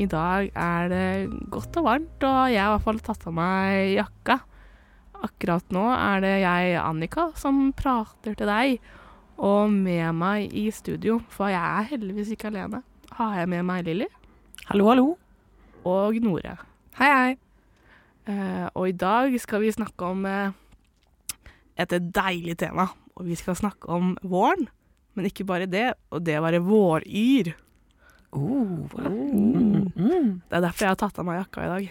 [0.00, 1.08] I dag er det
[1.52, 4.38] godt og varmt, og jeg har i hvert fall tatt av meg jakka.
[5.20, 8.78] Akkurat nå er det jeg, Annika, som prater til deg.
[9.40, 12.82] Og med meg i studio, for jeg er heldigvis ikke alene,
[13.18, 14.08] har jeg med meg Lilly
[14.70, 15.06] Hallo, hallo.
[15.88, 16.56] og Nore.
[17.00, 17.30] Hei, hei.
[18.30, 20.52] Eh, og i dag skal vi snakke om eh,
[21.80, 22.86] et deilig tema.
[23.18, 24.68] Og vi skal snakke om våren.
[25.16, 27.52] Men ikke bare det, og det å være våryr.
[28.30, 30.40] Oh, mm, mm.
[30.48, 31.90] Det er derfor jeg har tatt av meg jakka i dag.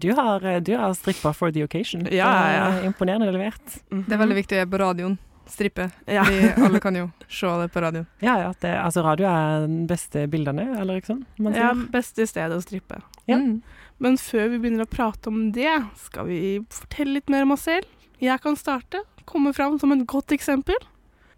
[0.00, 2.06] Du har, eh, du har strippa for the occasion.
[2.10, 2.66] Ja, ja.
[2.86, 3.80] Imponerende levert.
[3.90, 5.16] Det er veldig viktig å gjøre på radioen.
[5.50, 5.90] Strippe.
[6.08, 6.24] Ja.
[6.24, 8.06] Vi alle kan jo se det på radioen.
[8.24, 11.24] Ja, ja, det, altså radio er den beste bildene, eller ikke sånn?
[11.38, 13.02] Man Ja, beste stedet å strippe.
[13.28, 13.36] Ja.
[13.36, 13.60] Mm.
[14.02, 15.74] Men før vi begynner å prate om det,
[16.06, 16.40] skal vi
[16.72, 17.90] fortelle litt mer om oss selv.
[18.22, 19.04] Jeg kan starte.
[19.28, 20.80] Komme fram som et godt eksempel.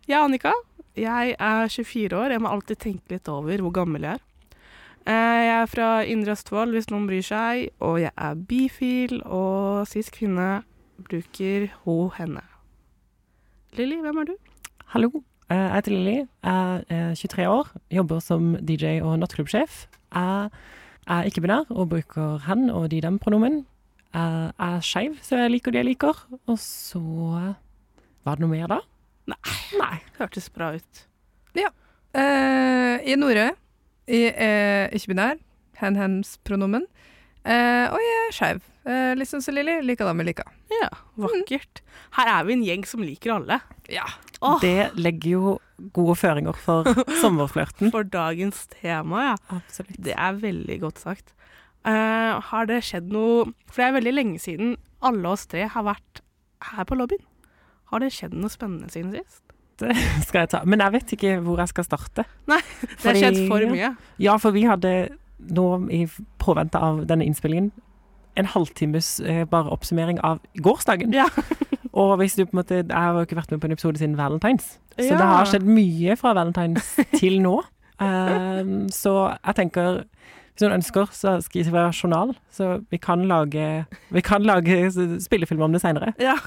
[0.06, 0.54] Jeg er Annika.
[0.96, 2.32] Jeg er 24 år.
[2.32, 4.22] Jeg må alltid tenke litt over hvor gammel jeg er.
[5.06, 7.68] Eh, Jeg er fra Indre Østfold, hvis noen bryr seg.
[7.84, 10.62] Og jeg er bifil, og cis kvinne
[10.96, 12.42] bruker ho, henne.
[13.76, 14.34] Lilly, hvem er du?
[14.94, 15.10] Hallo,
[15.50, 16.16] eh, jeg heter Lilly.
[16.42, 19.86] Jeg er 23 år, jobber som DJ og nattklubbsjef.
[20.14, 20.50] Jeg
[21.06, 23.66] er ikke-binær og bruker hen og de dem-pronomen.
[24.16, 26.16] Jeg er skeiv, så jeg liker de jeg liker.
[26.48, 27.02] Og så
[28.24, 28.78] Var det noe mer da?
[29.26, 31.06] Nei, hørtes bra ut.
[32.16, 33.50] Eh, I Nore.
[34.08, 35.40] Jeg er ikke-binær.
[35.76, 36.86] Hen-hems-pronomen.
[37.46, 38.62] Uh, og jeg er skeiv.
[38.86, 39.76] Uh, litt sånn som Lilly.
[39.84, 40.48] Liker dem jeg liker.
[40.72, 40.88] Ja,
[41.20, 41.82] vakkert.
[42.16, 43.60] Her er vi en gjeng som liker alle.
[43.92, 44.06] Ja.
[44.40, 44.56] Oh.
[44.62, 45.52] Det legger jo
[45.94, 46.88] gode føringer for
[47.22, 47.92] sommerflørten.
[47.94, 49.36] for dagens tema, ja.
[49.60, 50.00] Absolutt.
[50.08, 51.36] Det er veldig godt sagt.
[51.86, 54.72] Uh, har det skjedd noe For det er veldig lenge siden
[55.06, 56.24] alle oss tre har vært
[56.72, 57.22] her på lobbyen.
[57.92, 59.42] Har det skjedd noe spennende siden sist?
[59.80, 59.92] Det
[60.28, 60.62] Skal jeg ta.
[60.64, 62.24] Men jeg vet ikke hvor jeg skal starte.
[62.50, 63.92] Nei, Det har skjedd for mye.
[64.22, 64.94] Ja, for vi hadde
[65.52, 66.06] nå i
[66.40, 67.70] påvente av denne innspillingen
[68.36, 71.14] en halvtimes eh, bare oppsummering av gårsdagen.
[71.16, 71.28] Ja.
[71.96, 74.00] Og hvis du på en måte Jeg har jo ikke vært med på en episode
[74.00, 74.66] siden Valentines,
[74.98, 75.16] så Ja.
[75.16, 77.54] det har skjedd mye fra Valentines til nå.
[78.00, 80.02] Um, så jeg tenker
[80.56, 84.88] hvis noen ønsker, så skal jeg journal, så vi kan lage, vi kan lage
[85.20, 86.14] spillefilm om det seinere.
[86.18, 86.38] Ja.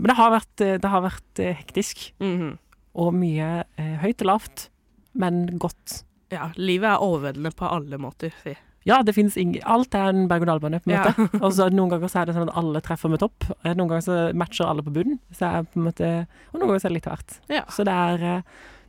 [0.00, 2.14] men det har vært, eh, det har vært hektisk.
[2.20, 2.56] hektisk, -hmm.
[2.94, 4.70] og mye eh, høyt og lavt,
[5.14, 6.04] men godt.
[6.32, 6.50] ja.
[6.56, 8.56] Livet er overveldende på alle måter, si.
[8.86, 11.04] Ja, det fins ingen Alt er en berg-og-dal-bane, på en Ja.
[11.04, 11.42] måte.
[11.44, 13.44] Og så noen ganger så er det sånn at alle treffer med topp.
[13.64, 15.18] Eh, Noen ganger så matcher alle på bunnen.
[15.32, 17.38] Så er på en måte Og noen ganger så er det litt av hvert.
[17.48, 17.62] Ja.
[17.72, 18.42] Så det er, eh,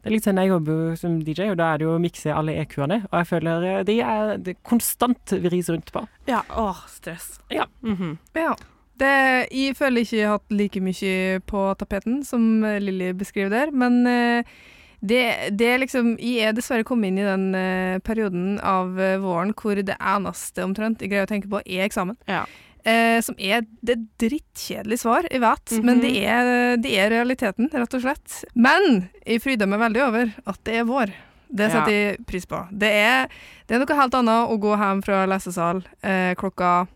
[0.06, 2.30] det er litt sånn Jeg jobber som DJ, og da er det jo å mikse
[2.30, 3.00] alle EQ-ene.
[3.08, 6.04] Og jeg føler eh, de er det konstant vris rundt på.
[6.30, 6.44] ja.
[6.54, 7.40] Åh, stress.
[7.50, 7.66] Ja.
[7.82, 8.12] Mhm.
[8.38, 8.52] Ja.
[9.02, 9.10] Det,
[9.50, 13.74] jeg føler ikke jeg har hatt like mye på tapeten som eh, Lilly beskriver der,
[13.74, 14.54] men eh,
[15.02, 15.24] det,
[15.58, 19.98] det er liksom Jeg er dessverre kommet inn i den perioden av våren hvor det
[20.00, 22.16] eneste omtrent jeg greier å tenke på, er eksamen.
[22.30, 22.46] Ja.
[22.86, 26.02] Eh, som er det drittkjedelige svar, jeg vet, men Mhm.
[26.04, 28.44] det er, det er realiteten, rett og slett.
[28.54, 31.10] Men jeg fryder meg veldig over at det er vår.
[31.50, 32.60] Det setter jeg pris på.
[32.72, 33.28] Det er,
[33.68, 36.88] det er noe helt annet å gå hjem fra lesesal eh, klokka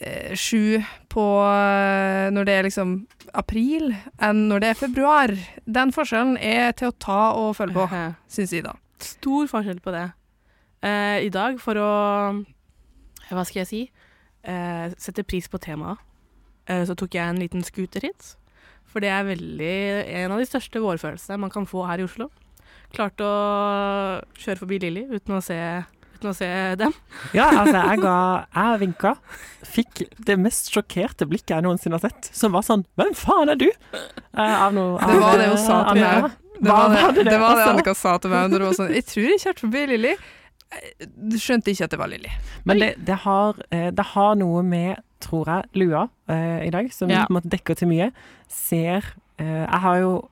[0.00, 0.80] eh, sju
[1.10, 5.34] på eh, når det er liksom april, enn når det er februar.
[5.66, 8.72] Den forskjellen er til å ta og følge på, Eh, syns jeg da.
[8.98, 10.06] Stor forskjell på det.
[10.82, 12.44] Eh, I dag, for å
[13.28, 13.90] Hva skal jeg si?
[14.46, 15.98] Eh, sette pris på temaet,
[16.70, 18.36] eh, så tok jeg en liten scooterhit.
[18.88, 19.74] For det er veldig
[20.22, 22.30] en av de største vårfølelsene man kan få her i Oslo.
[22.94, 25.58] Klarte å kjøre forbi Lilly uten å se,
[26.16, 26.48] uten å se
[26.80, 26.94] dem.
[27.36, 28.16] Ja, altså, jeg ga
[28.54, 29.12] Jeg vinka.
[29.68, 32.30] Fikk det mest sjokkerte blikket jeg noensinne har sett.
[32.32, 33.68] Som var sånn Hvem faen er du?
[33.68, 36.30] Eh, av noe Det var det hun sa til meg.
[36.58, 37.70] Det var det, var det det det, var det altså?
[37.74, 40.16] Annika sa til meg når hun var sånn Jeg tror jeg kjørte forbi Lilly.
[40.72, 42.30] Eh, Du skjønte ikke at det var Lilly.
[42.68, 46.92] Men det, det, har, eh, det har noe med, tror jeg, lua eh, i dag,
[46.92, 47.24] som Ja.
[47.26, 48.10] på en måte dekker til mye.
[48.48, 49.04] Ser
[49.38, 50.28] eh, Jeg har jo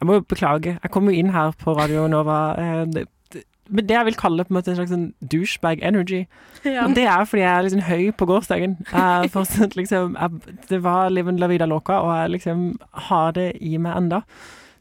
[0.00, 3.44] Jeg må jo beklage, jeg kom jo inn her på Radio Nova eh, det, det,
[3.88, 6.26] det jeg vil kalle på en måte en slags sånn douchebag energy.
[6.66, 6.84] Ja.
[6.84, 8.74] Og det er fordi jeg er liksom høy på gårsdagen.
[8.92, 12.66] Jeg fortsatt liksom jeg, Det var liven la vida loca, og jeg liksom
[13.08, 14.20] har det i meg enda.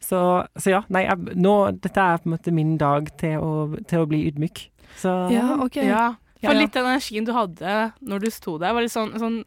[0.03, 0.19] Så,
[0.59, 3.53] så ja, nei, jeg, nå Dette er på en måte min dag til å,
[3.87, 4.65] til å bli ydmyk.
[4.99, 5.79] Så Ja, OK.
[5.81, 6.05] Ja,
[6.43, 9.43] For litt den energien du hadde når du sto der, var litt sånn, sånn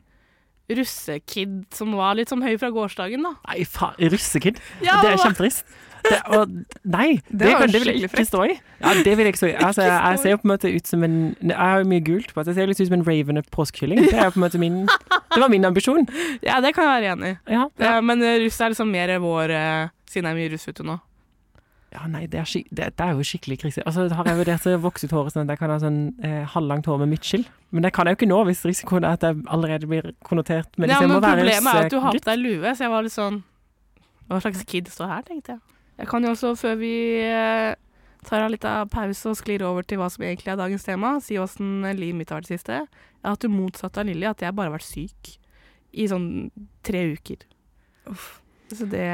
[0.73, 3.37] russekid som var litt sånn høy fra gårsdagen, da.
[3.51, 4.59] Nei, faen, russekid.
[4.83, 5.67] Ja, det er kjempetrist.
[6.07, 6.53] Det, og,
[6.87, 8.57] nei, det, Det kan, det vil jeg ikke stå i.
[8.79, 9.55] Ja, det vil jeg ikke stå i.
[9.59, 12.05] Altså, jeg, jeg ser jo på en måte ut som en Jeg har jo mye
[12.07, 14.05] gult på at jeg ser litt ut som en ravende påskekylling.
[14.05, 16.07] Det er på en måte min Det var min ambisjon.
[16.47, 17.37] Ja, det kan jeg være enig i.
[17.57, 17.97] Ja, ja.
[18.07, 20.99] Men eh, russ er liksom mer vår eh, Siden jeg er mye russ ute nå.
[21.97, 23.85] Ja nei, det er, skik det, det er jo skikkelig krise.
[23.89, 26.43] Altså, har jeg vurdert å vokse ut håret sånn at jeg kan ha sånn eh,
[26.53, 27.47] halvlangt hår med midtskill.
[27.73, 30.77] Men det kan jeg jo ikke nå, hvis risikoen er at jeg allerede blir konnotert
[30.77, 33.07] med Ja, liksom, men problemet er at du har på deg lue, så jeg var
[33.07, 33.41] litt sånn
[34.29, 35.77] Hva slags kid står her, tenkte jeg.
[35.97, 36.93] Jeg kan jo også, før vi
[37.25, 37.73] eh,
[38.29, 41.39] tar en liten pause og sklir over til hva som egentlig er dagens tema, si
[41.41, 42.83] åssen livet mitt har vært det siste.
[42.85, 45.37] Jeg har hatt det motsatte av Lilly, at jeg bare har vært syk
[45.97, 46.51] i sånn
[46.85, 47.47] tre uker.
[48.75, 49.07] Så det,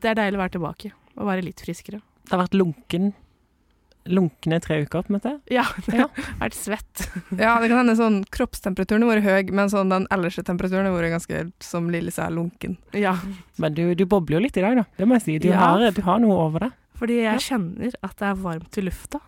[0.00, 2.00] det er deilig å være tilbake og være litt friskere.
[2.24, 3.12] Det har vært lunken
[4.10, 5.30] lunkne tre uker, på en måte.
[5.52, 6.06] Ja, Ja.
[6.40, 7.02] vært svett.
[7.38, 10.94] Ja, det kan hende sånn kroppstemperaturen har vært høy, men sånn den ellers temperaturen har
[10.96, 12.78] vært ganske, som Lilly sa, lunken.
[12.96, 13.18] Ja,
[13.58, 14.84] Men du, du bobler jo litt i dag, da.
[14.96, 15.38] Det må jeg si.
[15.38, 15.58] Du, Ja.
[15.60, 16.72] har, du har noe over deg.
[16.96, 17.36] fordi jeg Ja.
[17.38, 19.20] kjenner at det er varmt i lufta,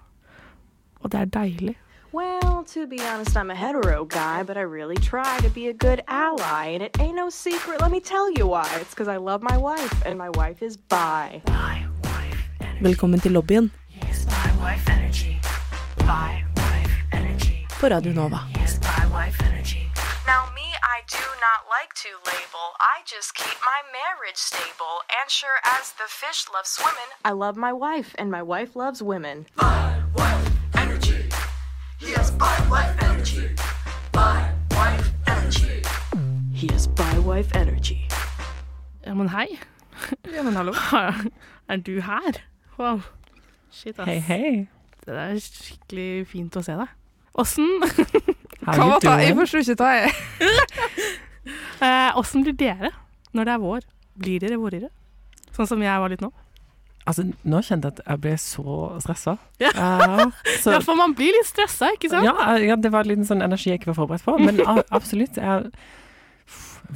[1.05, 1.77] og det er deilig.
[2.13, 5.73] Well, to be honest, I'm a hetero guy, but I really try to be a
[5.75, 6.75] good ally.
[6.75, 8.67] And it ain't no secret, let me tell you why.
[8.81, 11.43] It's because I love my wife, and my wife is bi.
[12.83, 13.73] Velkommen til lobbyen
[17.81, 18.39] på Radio Nova.
[20.27, 20.67] Now, me.
[20.83, 20.99] I
[27.57, 28.75] my wife, wife.
[36.55, 36.89] He has
[37.27, 38.09] wife energy.
[39.07, 39.47] Ja, men hei.
[40.35, 40.73] Ja, men hallo.
[41.69, 42.52] Er du her?
[42.83, 42.99] Wow.
[43.71, 44.09] Shit, ass.
[44.09, 44.53] Hei, hei.
[45.07, 46.91] Det er skikkelig fint å se deg.
[47.39, 48.99] Åssen Hva?
[49.01, 49.39] Jeg doing?
[49.39, 49.87] forstår ikke
[51.87, 52.91] eh, åssen blir dere
[53.33, 53.87] når det er vår?
[54.19, 54.91] Blir dere vårere?
[55.55, 56.29] Sånn som jeg var litt nå?
[57.09, 59.37] Altså, nå kjente jeg at jeg ble så stressa.
[59.63, 59.73] Ja.
[59.75, 60.27] Uh,
[60.63, 62.27] så, Ja, for man blir litt stressa, ikke sant?
[62.29, 64.37] ja, eh, ja, det var en sånn energi jeg ikke var forberedt på.
[64.43, 64.61] Men
[64.95, 65.39] absolutt.
[65.41, 65.73] Jeg,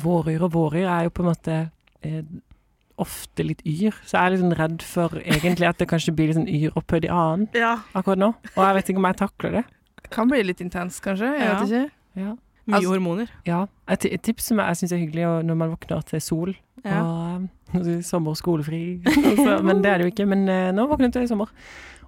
[0.03, 1.56] våryr og våryr er jo på en måte
[2.06, 2.21] eh,
[2.98, 6.31] ofte litt yr, så jeg er litt sånn redd for egentlig at det kanskje blir
[6.31, 7.75] litt sånn yr opphøyd i annen Ja.
[7.94, 8.31] akkurat nå.
[8.56, 9.64] Og jeg vet ikke om jeg takler det.
[10.02, 11.32] Det Kan bli litt intens, kanskje.
[11.38, 11.58] Jeg Ja.
[11.60, 11.90] vet ikke.
[12.16, 12.34] Ja.
[12.66, 13.28] Mye Altså- hormoner.
[13.46, 13.66] ja.
[13.88, 16.54] Et, et tips som jeg syns er hyggelig og når man våkner til sol
[16.84, 17.02] Ja.
[17.02, 19.00] og eh, sommer og skolefri.
[19.06, 20.26] Altså, men det er det jo ikke.
[20.28, 21.46] Men eh, nå våknet jeg i sommer.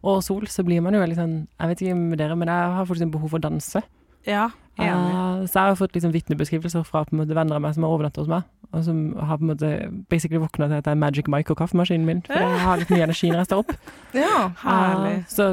[0.03, 2.75] Og sol, så blir man jo veldig sånn Jeg vet ikke med dere, men jeg
[2.79, 3.83] har sånn behov for å danse.
[4.27, 4.49] ja.
[4.79, 5.11] Enig.
[5.47, 7.95] Så jeg har fått liksom vitnebeskrivelser fra på en måte venner av meg som har
[7.95, 9.71] overnattet hos meg, og som har på en måte
[10.11, 12.23] basically våkna til at det er Magic Mike og kaffemaskinen min.
[12.27, 13.77] For jeg har litt mye energi når jeg står opp.
[14.19, 14.51] Ja.
[14.63, 15.15] Herlig.
[15.21, 15.51] Uh, så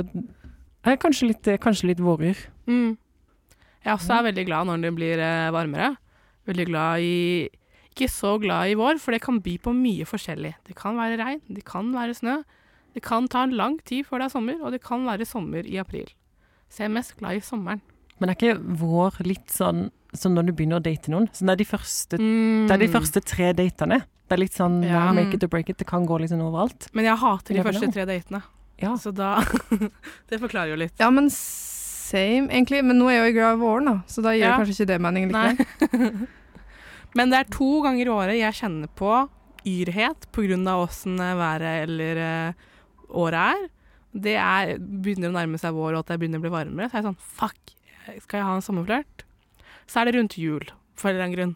[0.85, 2.39] jeg er kanskje litt, kanskje litt våryr.
[2.69, 2.97] Mm.
[3.85, 5.95] Jeg også er veldig glad når det blir eh, varmere.
[6.49, 7.49] Veldig glad i
[7.89, 10.53] Ikke så glad i vår, for det kan by på mye forskjellig.
[10.67, 12.41] Det kan være regn, det kan være snø.
[12.93, 15.65] Det kan ta en lang tid før det er sommer, og det kan være sommer
[15.67, 16.09] i april.
[16.69, 17.81] Så jeg er mest glad i sommeren.
[18.19, 21.27] Men er ikke vår litt sånn som når du begynner å date noen?
[21.35, 22.67] Så det er de første, Mm.
[22.67, 24.01] det er de første tre datene.
[24.27, 25.05] Det er litt sånn Ja.
[25.07, 25.77] ja, make it or break it.
[25.77, 26.87] Det kan gå litt overalt.
[26.93, 28.41] Men jeg hater de første tre datene.
[28.79, 28.95] Ja.
[28.95, 29.41] Så da
[30.29, 30.93] Det forklarer jo litt.
[30.99, 32.83] ja, men same, egentlig.
[32.83, 34.57] Men nå er jeg jo glad i våren, da, så da gir Ja.
[34.57, 35.53] kanskje ikke det mening Nei.
[35.55, 36.27] likevel.
[37.15, 39.29] Men det er to ganger i året jeg kjenner på
[39.65, 40.75] yrhet pga.
[40.83, 42.53] åssen været eller eh,
[43.09, 43.69] året er.
[44.13, 46.89] Det er, begynner å nærme seg vår, og at det begynner å bli varmere.
[46.91, 47.73] Så er jeg sånn fuck,
[48.23, 49.23] skal jeg ha en sommerflørt?
[49.87, 50.65] Så er det rundt jul,
[50.97, 51.55] for en eller annen grunn.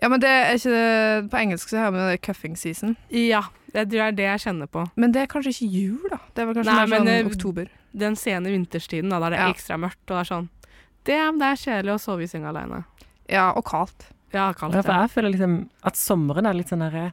[0.00, 2.94] Ja, men det er ikke det På engelsk så har vi det cuffing season.
[3.12, 3.42] Ja,
[3.74, 4.86] det er det jeg kjenner på.
[4.96, 6.18] Men det er kanskje ikke jul, da.
[6.34, 7.68] Det er kanskje Nei, mer sånn men, eh, oktober.
[7.92, 9.52] Den sene vinterstiden, da, der det er Ja.
[9.52, 10.48] ekstra mørkt, og det er sånn
[11.04, 12.84] Det, det er kjedelig å sove i senga aleine.
[13.28, 14.08] Ja, og kaldt.
[14.32, 14.74] Ja, kaldt.
[14.74, 17.12] Ja, for jeg føler liksom at sommeren er litt sånn derre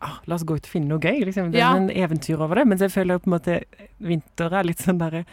[0.00, 1.24] ah, La oss gå ut og finne noe gøy.
[1.24, 1.50] Liksom.
[1.52, 1.74] Det er Ja.
[1.76, 2.66] en eventyr over det.
[2.66, 3.64] Mens jeg føler på en måte
[4.00, 5.24] vinter er litt sånn derre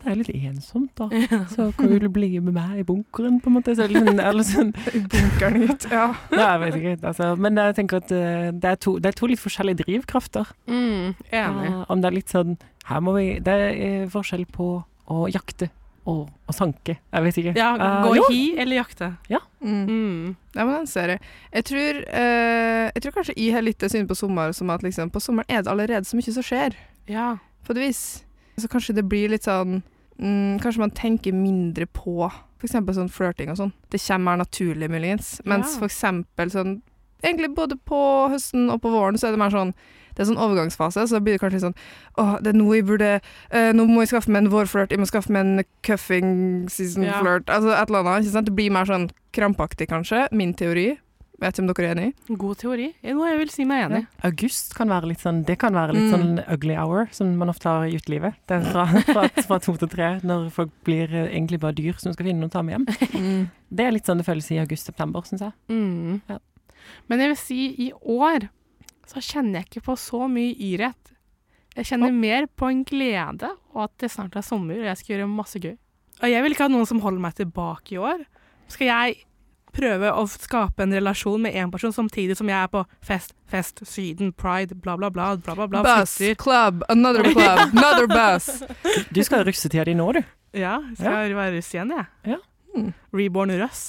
[0.00, 1.08] Det er litt ensomt, da.
[1.52, 3.74] Så kan du bli med meg i bunkeren, på en måte.
[3.76, 4.70] Så sånn, eller sånn
[5.12, 5.84] Bunkeren ut.
[5.92, 6.06] Ja.
[6.32, 6.94] Nei, jeg vet ikke.
[7.10, 10.54] Altså, men jeg tenker at eh, det er, to, det er to litt forskjellige drivkrafter.
[10.70, 11.68] Mm, enig.
[11.68, 12.56] Uh, om det er litt sånn
[12.88, 14.72] Her må vi Det er eh, forskjell på
[15.10, 15.68] å jakte
[16.08, 16.96] og å sanke.
[17.12, 17.52] Jeg vet ikke.
[17.58, 19.10] Ja, Eh, gå i hi eller jakte.
[19.60, 19.82] Mm.
[19.84, 20.36] Mm.
[20.54, 21.20] Ja, men den ser jeg.
[21.52, 24.82] Jeg tror, uh, jeg tror kanskje jeg har litt det synet på sommer som at
[24.82, 26.74] liksom, på sommeren er det allerede så mye som skjer,
[27.10, 27.36] Ja.
[27.66, 28.24] på et vis.
[28.60, 29.82] Så kanskje det blir litt sånn
[30.20, 32.72] mm, Kanskje man tenker mindre på f.eks.
[32.76, 33.72] sånn flørting og sånn.
[33.90, 35.40] Det kommer mer naturlig, muligens.
[35.48, 35.86] Mens Ja.
[35.88, 36.80] eksempel sånn
[37.22, 39.74] Egentlig både på høsten og på våren så er det mer sånn
[40.14, 41.76] Det er sånn overgangsfase, så blir det kanskje litt sånn
[42.16, 43.20] Å, det er nå jeg burde
[43.52, 47.04] eh, Nå må jeg skaffe meg en vårflørt, jeg må skaffe meg en cuffing season
[47.04, 47.20] Ja.
[47.20, 48.44] Altså et eller annet.
[48.44, 50.28] Det blir mer sånn krampaktig, kanskje.
[50.32, 50.98] Min teori.
[51.40, 52.08] Vet ikke om dere er enig?
[52.36, 52.86] God teori.
[53.02, 54.06] Nå jeg vil si meg enig i.
[54.28, 56.12] August kan være litt sånn Det kan være litt Mm.
[56.12, 58.34] sånn ugly hour, som man ofte har i utelivet.
[58.46, 61.96] Det er fra, fra, fra to til tre, når folk blir eh, egentlig bare dyr
[61.98, 63.48] som skal finne noe å ta med hjem.
[63.72, 65.52] Det er litt sånn det føles i august-september, syns jeg.
[65.72, 66.20] Mm.
[66.28, 66.38] Ja.
[67.08, 68.50] Men jeg vil si i år
[69.08, 71.14] så kjenner jeg ikke på så mye yrett.
[71.76, 75.16] Jeg kjenner mer på en glede, og at det snart er sommer og jeg skal
[75.16, 75.76] gjøre masse gøy.
[76.20, 78.26] Og jeg vil ikke ha noen som holder meg tilbake i år.
[78.68, 79.20] Skal jeg
[79.74, 83.82] prøve å skape en relasjon med én person samtidig som jeg er på fest, fest,
[83.88, 86.38] Syden, pride, bla, bla, bla, bla, bla, bla Bus, flytter.
[86.42, 88.62] club, another club, another bus.
[89.10, 90.22] Du skal ha russetida di nå, du.
[90.52, 92.06] Ja, jeg skal være russ igjen, jeg.
[92.34, 92.40] Ja.
[92.76, 92.92] Mm.
[93.14, 93.84] Reborn russ.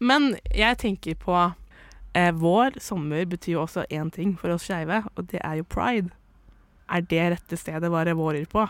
[0.00, 1.36] Men jeg tenker på
[2.16, 5.66] eh, Vår sommer betyr jo også én ting for oss skeive, og det er jo
[5.68, 6.12] pride.
[6.90, 8.64] Er det rette stedet å være vårer på?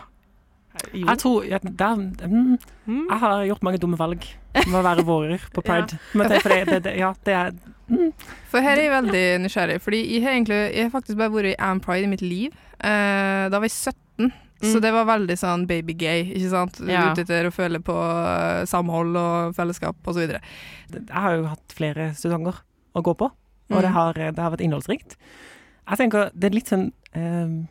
[0.93, 1.05] Jo.
[1.07, 3.07] Jeg tror ja, der, mm, Mm.
[3.09, 4.23] Jeg har gjort mange dumme valg
[4.55, 5.97] med å være vårer på pride.
[6.15, 7.51] Men det, for det, det, ja, det er
[7.89, 8.13] mm,
[8.49, 11.51] For her er jeg veldig nysgjerrig, fordi jeg har, egentlig, jeg har faktisk bare vært
[11.51, 12.55] i Am Pride i mitt liv.
[12.79, 14.81] Eh, da var jeg 17, så Mm.
[14.81, 16.79] det var veldig sånn baby gay, ikke sant?
[16.87, 17.11] Ja.
[17.11, 20.41] Ute etter å føle på eh, samhold og fellesskap så videre.
[20.93, 22.59] Jeg har jo hatt flere sesonger
[22.95, 23.25] å gå på,
[23.71, 23.93] og det, Mm.
[23.93, 25.15] har, det har vært innholdsrikt.
[25.89, 27.67] Jeg tenker det er litt sånn eh,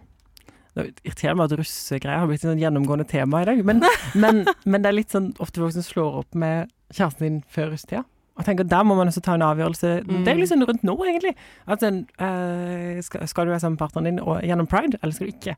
[0.76, 3.82] Det irriterer meg at russegreier har blitt et sånn gjennomgående tema i dag, men,
[4.22, 7.72] men, men det er litt sånn ofte folk som slår opp med kjæresten din før
[7.74, 8.04] russetida.
[8.40, 9.88] Og tenker Der må man også ta en avgjørelse.
[10.06, 10.20] Mm.
[10.24, 11.34] Det er litt sånn rundt nå, egentlig.
[11.68, 15.16] At sånn, uh, skal, skal du være sammen med partneren din og, gjennom pride, eller
[15.16, 15.56] skal du ikke?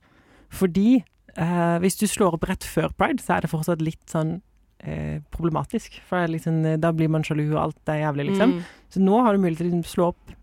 [0.52, 0.88] Fordi
[1.38, 4.40] uh, hvis du slår opp rett før pride, så er det fortsatt litt sånn
[4.82, 6.00] eh, problematisk.
[6.08, 8.56] For sånn, da blir man sjalu, og alt er jævlig, liksom.
[8.56, 8.80] Mm.
[8.92, 10.34] Så nå har du mulighet til å liksom slå opp,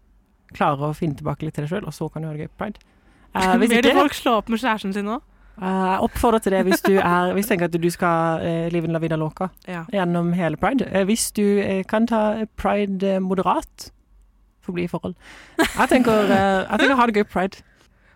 [0.56, 2.52] klare å finne tilbake litt til deg sjøl, og så kan du ha det gøy
[2.54, 2.88] på pride.
[3.36, 5.20] Eh, hvis Vil ikke, folk slå opp med kjæresten sin nå?
[5.62, 8.68] eh, jeg oppfordrer til det hvis du er Hvis du tenker at du skal uh,
[8.74, 9.84] live en la vida loca Ja.
[9.92, 10.88] gjennom hele pride.
[10.94, 13.92] Uh, hvis du uh, kan ta pride moderat, moderat,
[14.66, 15.16] forbli i forhold.
[15.58, 17.64] Jeg tenker, jeg tenker ha det gøy på pride.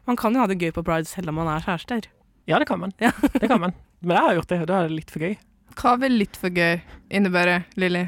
[0.08, 2.10] Man kan jo ha det gøy på pride selv om man er kjærester.
[2.48, 2.92] Ja, det kan man.
[3.00, 3.12] Ja.
[3.34, 3.74] Det kan man.
[4.02, 5.38] Men jeg har gjort det, og da er det litt for gøy.
[5.80, 8.04] Hva vil litt for gøy innebære, Lilly?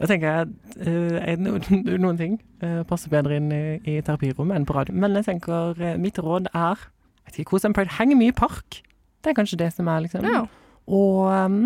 [0.00, 0.88] Da tenker jeg at
[1.28, 4.96] er noen, noen ting eh, passer bedre inn i, i terapirommet enn på radio.
[4.96, 6.88] Men jeg tenker eh, mitt råd er
[7.22, 7.94] jeg vet ikke, Kos med pride.
[8.00, 8.80] Heng mye i park.
[9.22, 10.42] Det er kanskje det som er liksom Ja.
[10.90, 11.60] Og um,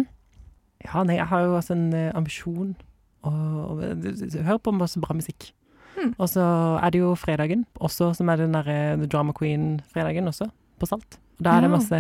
[0.85, 2.75] ja, nei, jeg har jo også en eh, ambisjon
[3.27, 3.81] og,
[4.47, 5.49] Hør på masse bra musikk.
[5.97, 6.13] Mm.
[6.19, 6.45] Og så
[6.79, 11.19] er det jo fredagen, også som er den derre Drama Queen-fredagen også, på Salt.
[11.43, 11.99] Da er det masse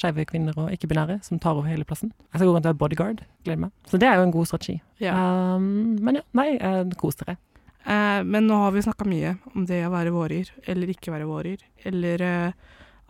[0.00, 2.12] skeive kvinner og ikke-binære som tar over hele plassen.
[2.32, 3.20] Jeg skal gå rundt og være bodyguard.
[3.44, 3.72] Gleder meg.
[3.90, 4.78] Så det er jo en god strategi.
[5.02, 5.12] Ja.
[5.56, 7.36] Um, men ja, nei, eh, kos dere.
[7.84, 11.28] Eh, men nå har vi snakka mye om det å være vårer, eller ikke være
[11.28, 12.52] vårer, eller eh,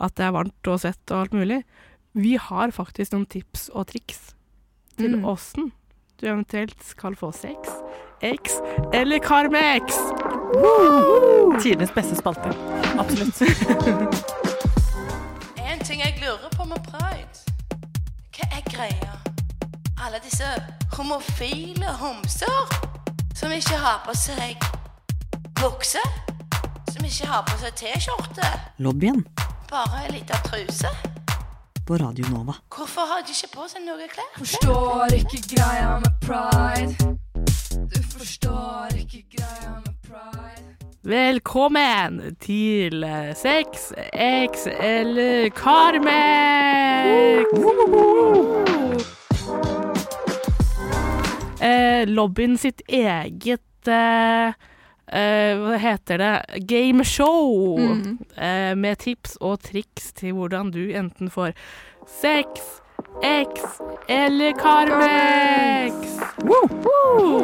[0.01, 1.61] at det er varmt og svett og alt mulig.
[2.19, 4.33] Vi har faktisk noen tips og triks
[4.99, 5.23] til Mm.
[5.25, 5.71] åssen
[6.21, 7.57] du eventuelt skal få sex,
[8.21, 8.59] X
[8.93, 9.97] eller Carmex.
[11.63, 12.53] Tidenes beste spalte.
[12.99, 13.41] Absolutt.
[16.01, 17.41] Ting jeg lurer på med pride.
[18.33, 19.11] Hva er greia?
[20.01, 20.47] Alle disse
[20.95, 22.71] homofile homser
[23.37, 24.65] som ikke har på seg
[25.61, 26.01] bukse,
[26.89, 28.49] som ikke har på seg T-skjorte,
[28.81, 29.21] Lobbyen
[29.69, 30.89] bare ei lita truse.
[31.85, 32.57] på Radio Nova.
[32.75, 34.33] Hvorfor har de ikke på seg noe klær?
[34.41, 37.13] Forstår ikke greia med pride.
[37.93, 40.80] Du forstår ikke greia med pride.
[41.03, 43.01] Velkommen til
[43.35, 47.47] Sex, X eller Carmex!
[51.61, 54.53] Eh, lobbyen sitt eget eh,
[55.09, 56.61] eh, Hva heter det?
[56.69, 57.79] Gameshow.
[57.79, 58.19] Mhm.
[58.37, 61.57] Eh, med tips og triks til hvordan du enten får
[62.05, 62.61] sex,
[63.25, 66.21] X eller Carmex.
[66.45, 67.41] Woo!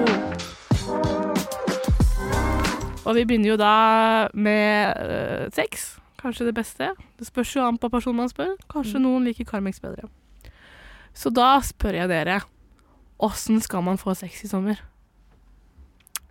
[3.07, 3.73] Og vi begynner jo da
[4.35, 5.93] med eh, sex.
[6.19, 6.91] Kanskje det beste.
[7.19, 8.57] Det spørs jo an på personen man spør.
[8.71, 10.09] Kanskje noen liker Carmex bedre.
[11.15, 12.41] Så da spør jeg dere,
[13.23, 14.81] åssen skal man få sex i sommer?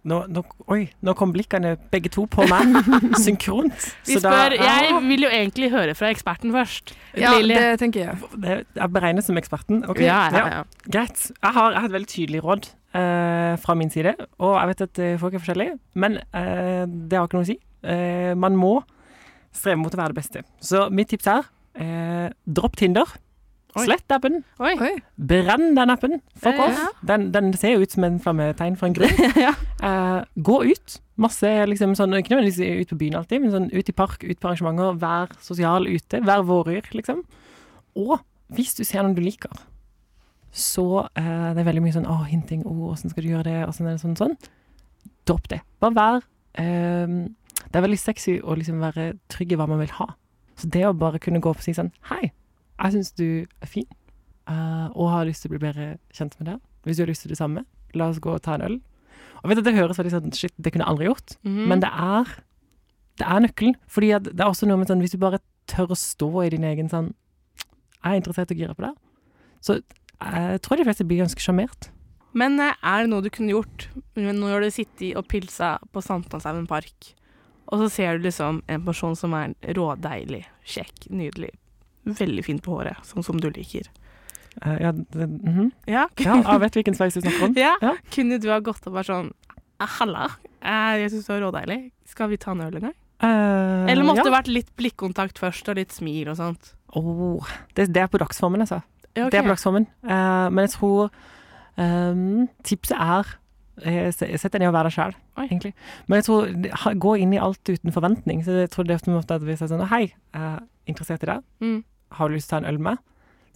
[0.07, 2.77] Nå, nå, oi, nå kom blikkene begge to på meg,
[3.25, 3.75] synkront.
[4.07, 4.77] Vi Så da- ja.
[4.87, 6.95] Jeg vil jo egentlig høre fra eksperten først.
[7.19, 7.57] Ja, Lilly.
[7.59, 8.31] det tenker jeg.
[8.39, 9.83] det, Jeg beregnet som eksperten.
[9.91, 10.63] Ok, Ja, ja, ja.
[10.87, 11.31] Greit.
[11.43, 14.85] Jeg har, jeg har et veldig tydelig råd uh, fra min side, og jeg vet
[14.87, 17.59] at eh, folk er forskjellige, men uh, det har ikke noe å si.
[17.83, 18.77] Uh, man må
[19.57, 20.43] streve mot å være det beste.
[20.63, 21.47] Så mitt tips er
[21.81, 23.09] eh, dropp Tinder.
[23.85, 24.41] Slett appen.
[24.63, 24.73] Oi.
[24.81, 24.93] Oi.
[25.17, 26.21] Brenn den appen.
[26.41, 26.79] Fuck off.
[27.07, 29.21] Den, den ser jo ut som en flammetegn for en grunn.
[29.47, 29.53] ja.
[29.83, 30.97] uh, gå ut.
[31.21, 34.41] Masse liksom sånn, Ikke nødvendigvis ut på byen alltid, men sånn ut i park, ut
[34.41, 34.97] på arrangementer.
[35.03, 36.23] Vær sosial ute.
[36.25, 37.23] Vær våryr, liksom.
[38.01, 38.19] Og
[38.57, 39.53] hvis du ser noen du liker,
[40.57, 42.65] så uh, det er veldig mye sånn å, hinting.
[42.65, 43.59] Å, åssen skal du gjøre det?
[43.69, 44.37] Åssen er det sånn, sånn.
[45.29, 45.61] Dropp det.
[45.83, 47.17] Bare vær uh,
[47.67, 50.15] Det er veldig sexy å liksom være trygg i hva man vil ha.
[50.57, 52.31] Så det å bare kunne gå opp og si sånn Hei,
[52.77, 53.29] jeg syns du
[53.63, 53.87] er fin,
[54.51, 56.61] uh, og har lyst til å bli bedre kjent med deg.
[56.87, 57.65] Hvis du har lyst til det samme,
[57.97, 58.77] la oss gå og ta en øl.
[59.43, 61.37] Og vet du, Det høres veldig sånn Shit, det kunne jeg aldri gjort.
[61.43, 61.67] Mhm.
[61.71, 62.37] Men det er
[63.17, 63.77] Det er nøkkelen.
[63.89, 66.51] Fordi at det er også noe med sånn Hvis du bare tør å stå i
[66.51, 67.15] din egen sånn
[68.05, 68.97] Jeg er interessert og gira på deg.
[69.61, 69.81] Så
[70.21, 71.91] jeg tror de fleste blir ganske sjarmert.
[72.37, 76.69] Men eh, er det noe du kunne gjort når du sitter og pilsa på Sankthanshaugen
[76.69, 77.15] park,
[77.67, 81.51] og så ser du liksom en person som er rådeilig, kjekk, nydelig,
[82.07, 83.89] veldig fint på håret, sånn som du liker.
[84.65, 85.71] Uh, ja, det, mhm.
[85.85, 87.57] Ja, ja, jeg vet hvilken sveis du snakker om.
[87.67, 87.75] ja.
[87.83, 87.93] Ja.
[88.15, 89.33] Kunne du ha gått og vært sånn
[89.77, 90.31] Halla,
[90.65, 91.81] eh, jeg syns du er rådeilig.
[92.09, 92.95] Skal vi ta en øl en gang?
[93.21, 96.71] Uh, Eller måtte det vært litt blikkontakt først, og litt smil og sånt?
[96.97, 97.45] Oh,
[97.77, 98.79] det, det er på dagsformen, altså.
[99.13, 99.35] Ja, ok.
[99.35, 99.85] Det er på dagsformen.
[100.05, 101.11] Uh, men jeg tror
[101.77, 103.35] um, tipset er
[104.17, 105.75] se- Sett deg ned og vær deg sjæl, egentlig.
[106.09, 108.41] Men jeg tror gå inn i alt uten forventning.
[108.47, 111.25] Så jeg tror det er ofte at vi jeg er sånn Hei, jeg er interessert
[111.27, 111.45] i deg.
[111.61, 111.79] Mm.
[112.13, 112.99] Har du lyst til å ta en øl med?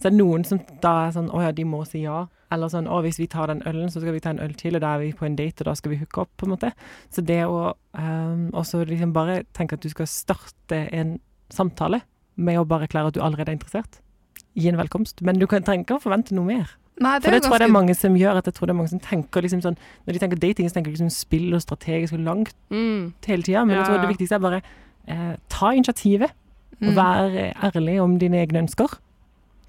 [0.01, 2.27] Så er det noen som da er sånn Å ja, de må si ja.
[2.51, 4.75] Eller sånn Å, hvis vi tar den ølen, så skal vi ta en øl til,
[4.75, 6.51] og da er vi på en date, og da skal vi hooke opp, på en
[6.55, 6.71] måte.
[7.13, 11.19] Så det å um, også liksom bare tenke at du skal starte en
[11.53, 12.01] samtale
[12.35, 14.01] med å bare erklære at du allerede er interessert.
[14.57, 15.21] Gi en velkomst.
[15.21, 16.75] Men du kan ikke å forvente noe mer.
[17.01, 18.37] Nei, det For er det tror jeg det er mange som gjør.
[18.41, 20.75] At jeg tror det er mange som tenker liksom sånn Når de tenker dating, så
[20.75, 23.13] tenker de liksom spill og strategisk og langt Mm.
[23.25, 23.63] hele tida.
[23.65, 24.61] Men jeg tror det viktigste er bare
[25.07, 26.35] eh, ta initiativet.
[26.81, 26.95] Mm.
[26.97, 27.35] vær
[27.69, 28.97] ærlig om dine egne ønsker.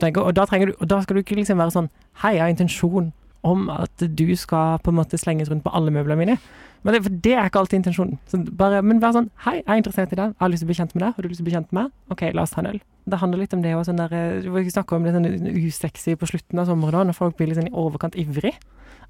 [0.03, 1.89] Og, da du, og da skal du ikke liksom være sånn
[2.25, 3.13] Hei, jeg har intensjon
[3.47, 6.37] om at du skal på en måte slenges rundt på alle møblene mine.
[6.83, 8.19] Men det, for det er ikke alltid intensjonen.
[8.31, 10.35] Så bare, men vær sånn Hei, jeg er interessert i deg.
[10.35, 11.15] Jeg har lyst til å bli kjent med deg.
[11.15, 11.93] Har du lyst til å bli kjent med meg?
[12.15, 12.81] OK, la oss ta en øl.
[13.13, 13.85] Det handler litt om det òg.
[13.87, 17.39] sånn eh, Vi snakker om det sånn usexy på slutten av sommeren da, når folk
[17.39, 18.55] blir litt sånn i overkant ivrig.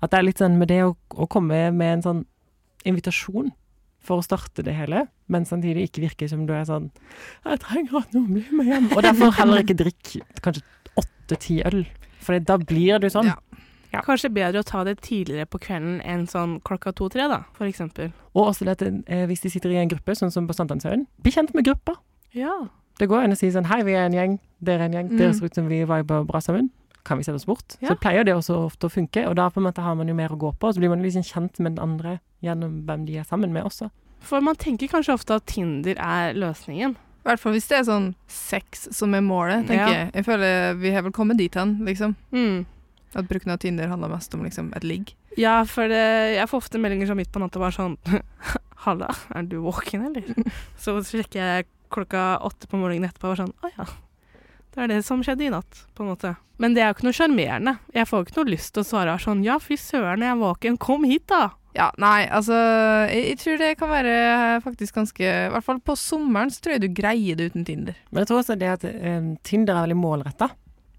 [0.00, 2.22] At det er litt sånn med det å, å komme med en sånn
[2.88, 3.52] invitasjon
[4.02, 6.90] for å starte det hele, men samtidig ikke virke som du er sånn
[7.44, 10.62] 'Jeg trenger at noen blir med hjem.' Og derfor heller ikke drikk kanskje
[10.98, 11.86] åtte-ti øl.
[12.20, 13.26] For da blir du sånn.
[13.26, 13.36] Ja.
[13.92, 14.00] Ja.
[14.00, 18.12] Kanskje bedre å ta det tidligere på kvelden enn sånn klokka to-tre, da, for eksempel.
[18.32, 21.04] Og også det at eh, hvis de sitter i en gruppe, sånn som på Sankthanshaugen,
[21.20, 21.98] bli kjent med gruppa.
[22.32, 22.54] Ja.
[22.98, 24.38] Det går an å si sånn 'Hei, vi er en gjeng.
[24.64, 25.10] Dere er en gjeng.
[25.12, 25.18] Mm.
[25.18, 26.70] Dere ser ut som vi viber bra sammen.
[27.04, 27.88] Kan vi sette oss bort?' Ja.
[27.88, 30.14] Så pleier det også ofte å funke, og da på en måte har man jo
[30.14, 30.68] mer å gå på.
[30.68, 33.64] Og så blir man liksom kjent med den andre gjennom hvem de er sammen med
[33.68, 33.90] også.
[34.22, 36.94] For man tenker kanskje ofte at Tinder er løsningen.
[37.22, 39.98] I hvert fall hvis det er sånn sex som er målet, tenker Ja.
[40.04, 40.12] jeg.
[40.14, 42.14] Jeg føler vi har vel kommet dit hen, liksom.
[42.32, 42.64] Mm.
[43.14, 45.14] At bruken av Tinder handler mest om liksom et ligg.
[45.38, 46.02] Ja, for det,
[46.36, 47.96] jeg får ofte meldinger som midt på natta bare sånn
[48.84, 50.50] Halla, er du våken, eller?
[50.82, 53.86] Så sjekker jeg klokka åtte på morgenen etterpå og bare sånn Å ja.
[54.72, 56.34] Det er det som skjedde i natt, på en måte.
[56.62, 57.74] Men det er jo ikke noe sjarmerende.
[57.92, 60.78] Jeg får ikke noe lyst til å svare sånn Ja, fy søren, jeg er våken.
[60.80, 61.50] Kom hit, da.
[61.72, 62.56] Ja, nei, altså
[63.08, 64.16] jeg, jeg tror det kan være
[64.60, 67.96] faktisk ganske I hvert fall på sommeren så tror jeg du greier det uten Tinder.
[68.10, 70.50] Men jeg tror også det at um, Tinder er veldig målretta.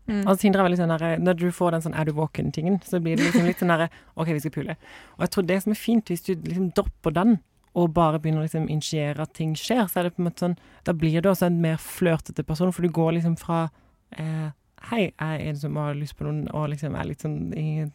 [0.09, 0.23] Mm.
[0.25, 2.99] Altså Tinder er veldig sånn der, Når du får den sånn 'er du våken'-tingen, så
[2.99, 4.75] blir det liksom litt sånn derre 'OK, vi skal pule'.
[5.15, 7.39] Og jeg tror det som er fint, hvis du liksom dropper den,
[7.73, 10.45] og bare begynner å liksom initiere at ting skjer, så er det på en måte
[10.45, 13.69] sånn Da blir du også en mer flørtete person, for du går liksom fra
[14.17, 14.51] eh,
[14.89, 17.85] Hei, jeg er en som har lyst på noen, og liksom er litt sånn i,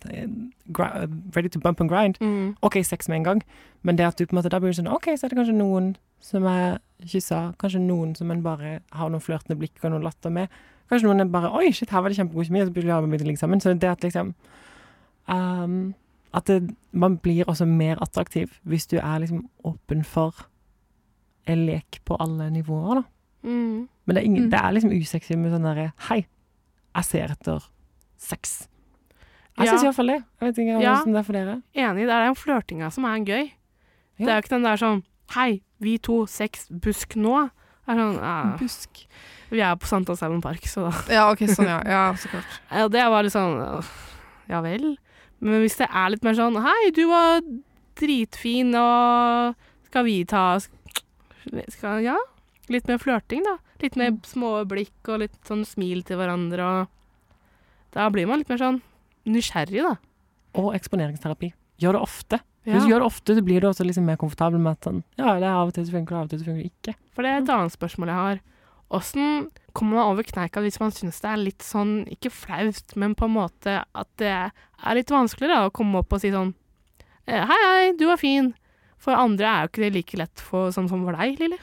[1.37, 2.17] ready to bump and grind.
[2.65, 3.43] OK, sex med en gang,
[3.85, 5.37] men det at du på en måte da blir du sånn OK, så er det
[5.37, 5.91] kanskje noen
[6.25, 10.33] som er kyssa, kanskje noen som en bare har noen flørtende blikk og noe latter
[10.33, 10.49] med.
[10.89, 13.25] Kanskje noen er bare Oi, shit, her var det kjempegod kjemi, og så blir vi
[13.27, 13.61] ligge sammen.
[13.61, 14.33] Så det at liksom
[15.29, 15.93] ehm,
[16.35, 20.35] At det, man blir også mer attraktiv hvis du er liksom åpen for
[21.49, 23.03] en lek på alle nivåer, da.
[23.49, 23.89] Mm.
[24.05, 24.51] Men det er, ingen, Mm.
[24.51, 26.27] det er liksom usexy med sånn derre Hei,
[26.97, 27.63] jeg ser etter
[28.19, 28.69] sex.
[29.59, 29.73] Jeg Ja.
[29.73, 30.25] syns iallfall det.
[30.41, 30.95] Jeg vet ikke Ja.
[30.97, 31.63] hvordan det er for dere.
[31.75, 33.51] Enig, det er den flørtinga som er gøy.
[34.19, 34.25] Ja.
[34.25, 37.51] Det er jo ikke den der sånn Hei, vi to, sex, busk nå.
[37.87, 39.07] Det er sånn eh, Busk.
[39.51, 41.83] Vi er på Sankthanshaugen park, så da Ja, OK, sånn, ja.
[41.85, 42.45] Ja, så klart.
[42.71, 43.85] Ja, det var litt sånn
[44.49, 44.97] Ja vel.
[45.41, 47.41] Men hvis det er litt mer sånn Hei, du var
[47.99, 49.55] dritfin, og
[49.89, 52.17] skal vi ta skal, Ja.
[52.69, 53.57] Litt mer flørting, da.
[53.81, 56.89] Litt mer små blikk og litt sånn smil til hverandre og
[57.95, 58.83] Da blir man litt mer sånn
[59.29, 59.95] nysgjerrig, da.
[60.61, 61.53] Og eksponeringsterapi.
[61.81, 62.41] Gjør det ofte.
[62.67, 62.75] Ja.
[62.75, 65.03] Hvis du gjør det ofte, så blir du også liksom mer komfortabel med at sånn
[65.17, 66.73] Ja, det er av og til så funker det, av og til så funker det
[66.73, 66.95] ikke.
[67.15, 68.41] For det er et annet spørsmål jeg har.
[68.89, 73.17] Åssen kommer man over kneika hvis man syns det er litt sånn, ikke flaut, men
[73.19, 76.55] på en måte at det er litt vanskeligere å komme opp og si sånn
[77.29, 78.55] eh, Hei, hei, du var fin.
[78.99, 81.61] For andre er jo ikke det like lett for, sånn som for deg, Lilly.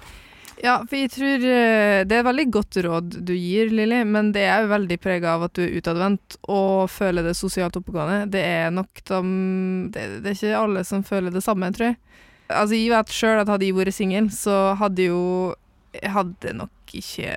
[0.63, 4.31] Ja, for jeg tror eh, det er et veldig godt råd du gir, Lilly, men
[4.35, 8.29] det er jo veldig prega av at du er utadvendt og føler det sosialt oppegående.
[8.31, 9.19] Det er nok de
[9.91, 11.99] det, det er ikke alle som føler det samme, tror jeg.
[12.45, 15.21] Altså, jeg vet sjøl at hadde jeg vært singel, så hadde jo
[16.03, 17.31] hadde nok ikke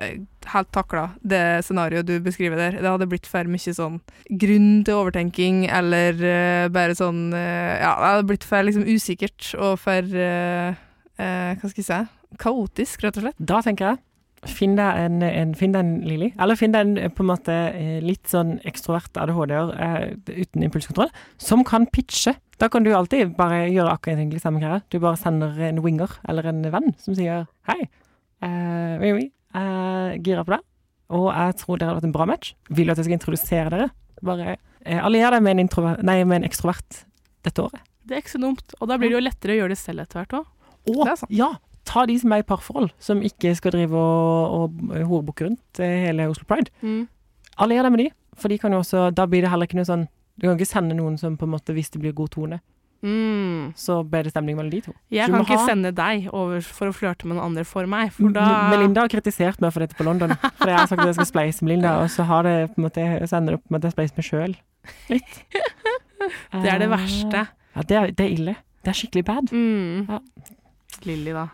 [0.49, 2.79] helt takla det scenarioet du beskriver der.
[2.79, 3.99] Det hadde blitt for mye sånn
[4.41, 9.53] grunn til overtenking, eller uh, bare sånn uh, Ja, det hadde blitt for liksom usikkert
[9.59, 10.77] og for uh,
[11.19, 12.03] Hva skal jeg si?
[12.39, 13.41] Kaotisk, rett og slett.
[13.41, 14.03] Da tenker jeg
[14.47, 17.55] Finn deg en, en, finn en Lili, eller finn deg en på en måte
[17.99, 22.37] litt sånn ekstrovert ADHD-er uten impulskontroll, som kan pitche.
[22.55, 24.79] Da kan du alltid bare gjøre akkurat egentlig samme greia.
[24.87, 27.89] Du bare sender en winger eller en venn som sier hei,
[28.47, 29.25] oui, oui,
[29.55, 30.65] jeg gira på deg,
[31.17, 32.53] og jeg tror dere hadde vært en bra match.
[32.69, 33.89] Vil du at jeg skal introdusere dere?
[34.25, 35.63] Bare eh, allier deg med
[36.05, 37.03] med en ekstrovert
[37.45, 37.81] dette året.
[38.05, 38.75] Det er ikke så dumt.
[38.79, 40.47] Og da blir det jo lettere å gjøre det selv etter hvert òg.
[40.89, 41.51] Og ja,
[41.89, 46.07] ta de som er i parforhold, som ikke skal drive og, og horebukke rundt eh,
[46.07, 46.73] hele Oslo Pride.
[46.81, 47.03] Mm.
[47.59, 49.87] Allier deg med de, for de kan jo også Da blir det heller ikke noe
[49.89, 50.05] sånn
[50.39, 52.61] Du kan ikke sende noen som på en måte, hvis det blir god tone,
[53.01, 53.73] Mm.
[53.79, 54.93] så bedre stemning mellom de to.
[55.09, 57.87] Jeg du kan ikke ha- sende deg over for å flørte med noen andre for
[57.87, 60.33] meg, for da Melinda har kritisert meg for dette på London.
[60.59, 62.81] For jeg har sagt at jeg skal spleise med Linda, og så har det på
[62.81, 64.57] en måte, så ender det opp med at jeg spleiser meg sjøl.
[65.09, 65.43] Litt.
[66.51, 67.45] Det er det verste.
[67.75, 68.55] Ja, det er, det er ille.
[68.83, 69.53] Det er skikkelig bad.
[69.55, 70.09] Mm.
[70.09, 70.19] Ja.
[71.07, 71.45] Lilly, da.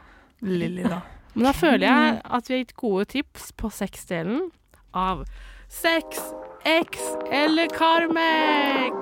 [0.42, 1.02] Lilly, da.
[1.36, 4.48] Men da føler jeg at vi har gitt gode tips på sexdelen
[4.96, 5.22] av
[5.70, 6.18] Sex,
[6.66, 6.98] X
[7.30, 8.96] eller Carmex.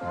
[0.00, 0.06] Du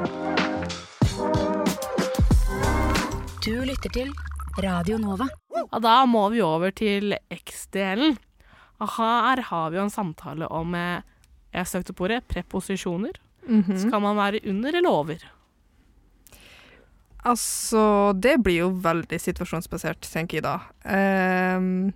[3.66, 4.14] lytter til
[4.62, 5.26] Radio Nova.
[5.64, 8.14] Og da må vi over til X-delen.
[8.78, 11.02] Her har vi jo en samtale om eh,
[11.50, 13.18] Jeg har søkt opp ordet preposisjoner.
[13.48, 13.88] -hmm.
[13.88, 15.18] Skal man være under eller over?
[17.26, 20.60] Altså, det blir jo veldig situasjonsbasert, tenker jeg da.
[20.86, 21.94] Ehm,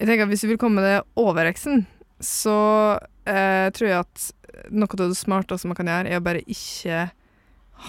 [0.00, 1.86] jeg tenker at Hvis du vil komme det over eksen,
[2.20, 4.32] så eh, tror jeg at
[4.70, 7.06] noe av det smarteste man kan gjøre, er å bare ikke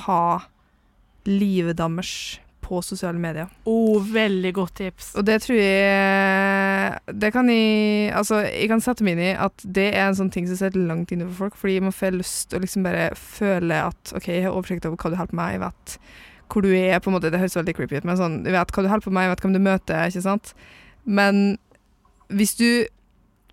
[0.04, 0.26] ha
[1.28, 2.12] livet deres
[2.68, 3.48] på sosiale medier.
[3.70, 5.14] Oh, veldig godt tips.
[5.20, 9.64] Og det tror jeg Det kan jeg Altså, jeg kan sette meg inn i at
[9.64, 12.50] det er en sånn ting som sitter langt inne for folk, fordi man får lyst
[12.50, 15.40] til å liksom bare føle at OK, jeg har oversikt over hva du holder på
[15.40, 16.00] med, jeg vet
[16.48, 17.32] hvor du er, på en måte.
[17.32, 19.34] Det høres veldig creepy ut, men sånn Jeg vet hva du holder på med, jeg
[19.34, 20.54] vet hvem du møter, ikke sant?
[21.08, 21.42] Men
[22.28, 22.70] hvis du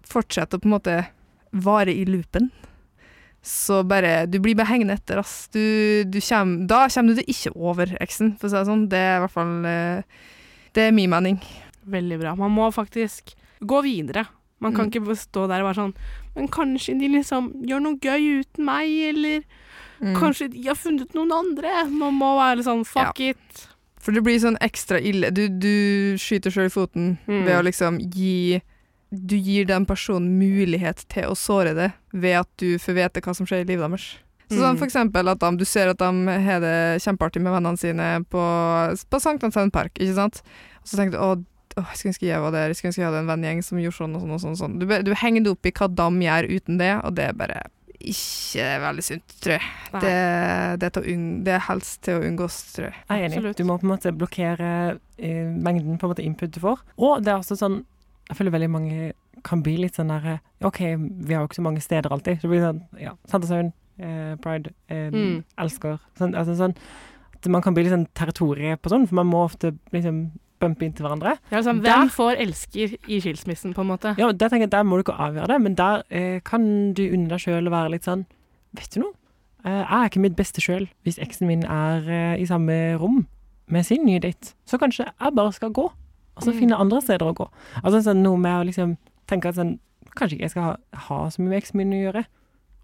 [0.08, 0.98] fortsetter å på en måte
[1.54, 2.50] vare i loopen,
[3.44, 5.48] så bare Du blir bare hengende etter, ass.
[5.52, 8.86] Du, du kjem, da kommer du det ikke over eksen, for å si det sånn.
[8.88, 10.02] Det er i hvert fall eh,
[10.74, 11.38] Det er min mening.
[11.86, 12.32] Veldig bra.
[12.40, 14.26] Man må faktisk gå videre.
[14.60, 14.92] Man kan Mm.
[14.92, 15.94] ikke stå der og være sånn
[16.36, 19.44] Men kanskje de liksom gjør noe gøy uten meg, eller
[20.02, 20.16] Mm.
[20.18, 21.84] kanskje de har funnet noen andre.
[21.88, 23.68] Man må være sånn fuck it.
[24.00, 25.30] For det blir sånn ekstra ille.
[25.32, 27.44] Du, du skyter sjøl i foten Mm.
[27.46, 28.60] ved å liksom gi
[29.14, 33.34] Du gir den personen mulighet til å såre det ved at du får vite hva
[33.36, 34.10] som skjer i livet deres.
[34.50, 37.80] Så sånn for eksempel at de, du ser at de har det kjempeartig med vennene
[37.80, 38.42] sine på,
[39.10, 40.42] på Sankthanshaugen park, ikke sant?
[40.82, 41.30] Og så tenker du å,
[41.80, 43.80] å, jeg skulle ønske jeg var der, jeg skulle ønske jeg hadde en vennegjeng som
[43.80, 44.58] gjorde sånn og sånn og sånn.
[44.58, 44.76] og sånn.
[44.82, 47.64] Du, du henger det opp i hva de gjør uten det, og det er bare
[48.04, 49.72] ikke veldig sunt, tror jeg.
[49.94, 50.12] Det,
[50.80, 52.98] det, er til å unng, det er helst til å unngås, tror jeg.
[53.00, 53.38] Jeg er enig.
[53.38, 53.60] Absolutt.
[53.60, 54.70] Du må på en måte blokkere
[55.16, 56.84] eh, mengden på en måte input du får.
[57.00, 57.80] Og det er også sånn
[58.28, 59.12] Jeg føler veldig mange
[59.44, 62.38] kan bli litt sånn derre OK, vi har jo ikke så mange steder alltid.
[62.40, 65.44] Så det blir sånn Ja, Sankthanshaugen, eh, Pride, eh, Mm.
[65.58, 66.74] elsker sånn, altså sånn
[67.34, 70.80] at Man kan bli litt sånn territoriet på sånn, for man må ofte liksom bumpe
[70.86, 71.36] inntil hverandre.
[71.50, 74.16] Ja, liksom, Der- hvem får elsker i skilsmissen, på en måte?
[74.16, 77.02] Ja, der tenker jeg, der må du ikke avgjøre det, men der eh, kan du
[77.12, 78.24] unne deg sjøl å være litt sånn
[78.74, 79.12] Vet du noe?
[79.66, 83.26] Eh, jeg er ikke mitt beste sjøl hvis eksen min er eh, i samme rom
[83.68, 84.54] med sin nye date.
[84.66, 85.90] Så kanskje jeg bare skal gå,
[86.36, 86.58] og så Mm.
[86.58, 87.48] finne andre steder å gå.
[87.84, 89.78] Altså sånn noe med å liksom tenke at sånn
[90.14, 90.76] Kanskje ikke jeg skal ha,
[91.08, 92.24] ha så mye med eksen min å gjøre.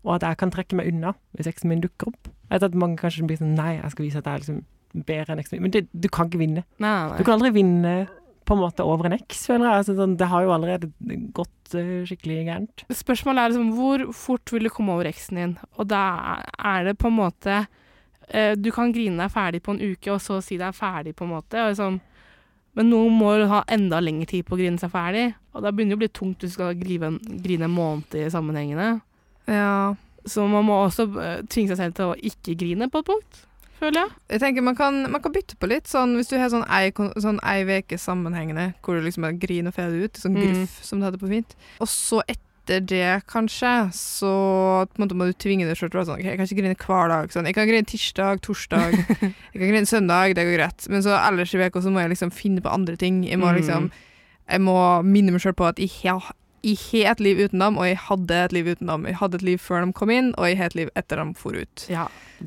[0.04, 2.24] Og at jeg kan trekke meg unna hvis eksen min dukker opp.
[2.50, 5.04] Jeg vet at mange kanskje blir sånn Nei, jeg skal vise at jeg er liksom
[5.06, 5.62] bedre enn eksen min.
[5.62, 6.64] Men det, du kan ikke vinne.
[6.82, 8.08] Nei, nei, Du kan aldri vinne
[8.48, 9.76] på en måte over en eks, føler jeg.
[9.84, 10.90] Altså, sånn, det har jo allerede
[11.36, 12.82] gått uh, skikkelig gærent.
[12.90, 15.52] Spørsmålet er liksom hvor fort vil du komme over eksen din?
[15.78, 17.60] Og da er det på en måte
[18.34, 21.28] uh, Du kan grine deg ferdig på en uke, og så si deg ferdig, på
[21.28, 21.62] en måte.
[21.62, 22.00] Og liksom,
[22.80, 25.26] men noen må ha enda lengre tid på å grine seg ferdig.
[25.52, 27.12] Og da begynner det å bli tungt hvis du skal grine,
[27.44, 29.02] grine en måned i sammenhengende.
[29.50, 29.92] Ja.
[30.24, 33.44] Så man må også eh, tvinge seg selv til å ikke grine på et punkt.
[33.80, 34.10] føler jeg.
[34.34, 36.90] Jeg tenker man kan, man kan bytte på litt, sånn hvis du har sånn ei,
[36.92, 37.40] uke sånn
[37.98, 40.42] sammenhengende, hvor du liksom bare griner og det ut, sånn Mm.
[40.42, 41.56] gruff, som det heter på fint.
[41.80, 42.49] Og så etter
[42.86, 44.30] det, kanskje, så
[44.86, 46.46] på en måte må du tvinge deg selv til å være sånn, okay, jeg kan
[46.48, 47.48] ikke grine hver dag, sånn.
[47.50, 48.94] Jeg kan grine tirsdag, torsdag,
[49.52, 50.86] jeg kan grine søndag, det går greit.
[50.92, 53.24] Men så ellers i uka så må jeg liksom finne på andre ting.
[53.26, 53.56] Jeg må Mm.
[53.58, 53.90] liksom,
[54.50, 55.90] jeg må minne meg selv på at jeg
[56.62, 59.06] jeg har et liv uten dem, og jeg hadde et liv uten dem.
[59.08, 61.32] Jeg hadde et liv før de kom inn, og jeg har et liv etter de
[61.34, 61.86] for ut.
[61.88, 62.02] Ja.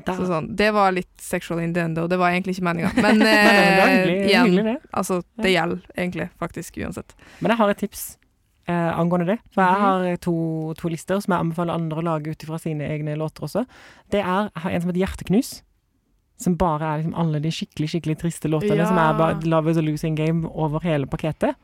[0.06, 2.92] Så sånn, det var litt sexual innuendo, det var egentlig ikke meninga.
[3.02, 4.76] Men Nei, nei, det eh, hyggelig, igjen, det.
[4.92, 7.16] altså, det gjelder egentlig faktisk uansett.
[7.40, 8.04] Men jeg har et tips
[8.66, 9.38] eh, angående det.
[9.52, 9.80] For jeg Mhm.
[9.80, 13.42] har to, to lister som jeg anbefaler andre å lage ut ifra sine egne låter
[13.44, 13.66] også.
[14.10, 15.62] Det er jeg har en som heter Hjerteknus.
[16.36, 18.86] Som bare er liksom alle de skikkelig skikkelig triste låtene Ja.
[18.86, 21.54] som er bare Love is a losing game over hele pakketet.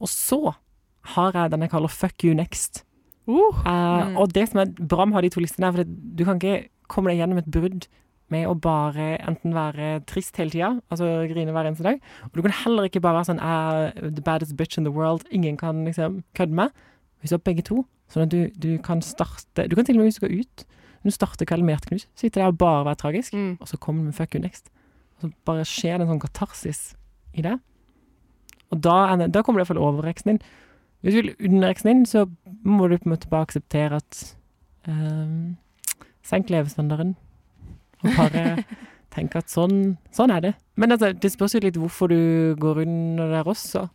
[0.00, 0.54] Og så
[1.04, 2.84] har jeg den jeg kaller Fuck you next.
[3.26, 4.16] Uh, Eh, Mm.
[4.18, 6.38] Og det som er bra med å ha de to listene, er at du kan
[6.38, 7.86] ikke komme deg gjennom et brudd
[8.32, 12.42] med å bare enten være trist hele tida, altså grine hver eneste dag, og du
[12.44, 15.58] kan heller ikke bare være sånn «Jeg er the baddest bitch in the world, ingen
[15.60, 16.84] kan liksom kødde med.
[17.22, 20.02] Hvis du har begge to, sånn at du, du kan starte Du kan til og
[20.02, 20.64] med hvis du skal ut,
[21.02, 23.56] når du starter kvelden med hjerteknus, sitte der og bare være tragisk, mm.
[23.60, 24.70] og så kommer du med fuck you next.
[25.16, 26.82] Og så bare skjer det en sånn katarsis
[27.34, 27.56] i det.
[28.72, 30.44] Og da, det, da kommer du iallfall over reksen din.
[31.02, 32.26] Hvis du vil under reksen din, så
[32.62, 34.22] må du på en måte bare akseptere at
[34.86, 35.56] um,
[36.22, 37.16] Senk levestandarden.
[38.02, 38.44] Og bare
[39.14, 40.54] tenke at sånn, sånn er det.
[40.80, 43.86] Men altså, det spørs jo litt hvorfor du går under der også.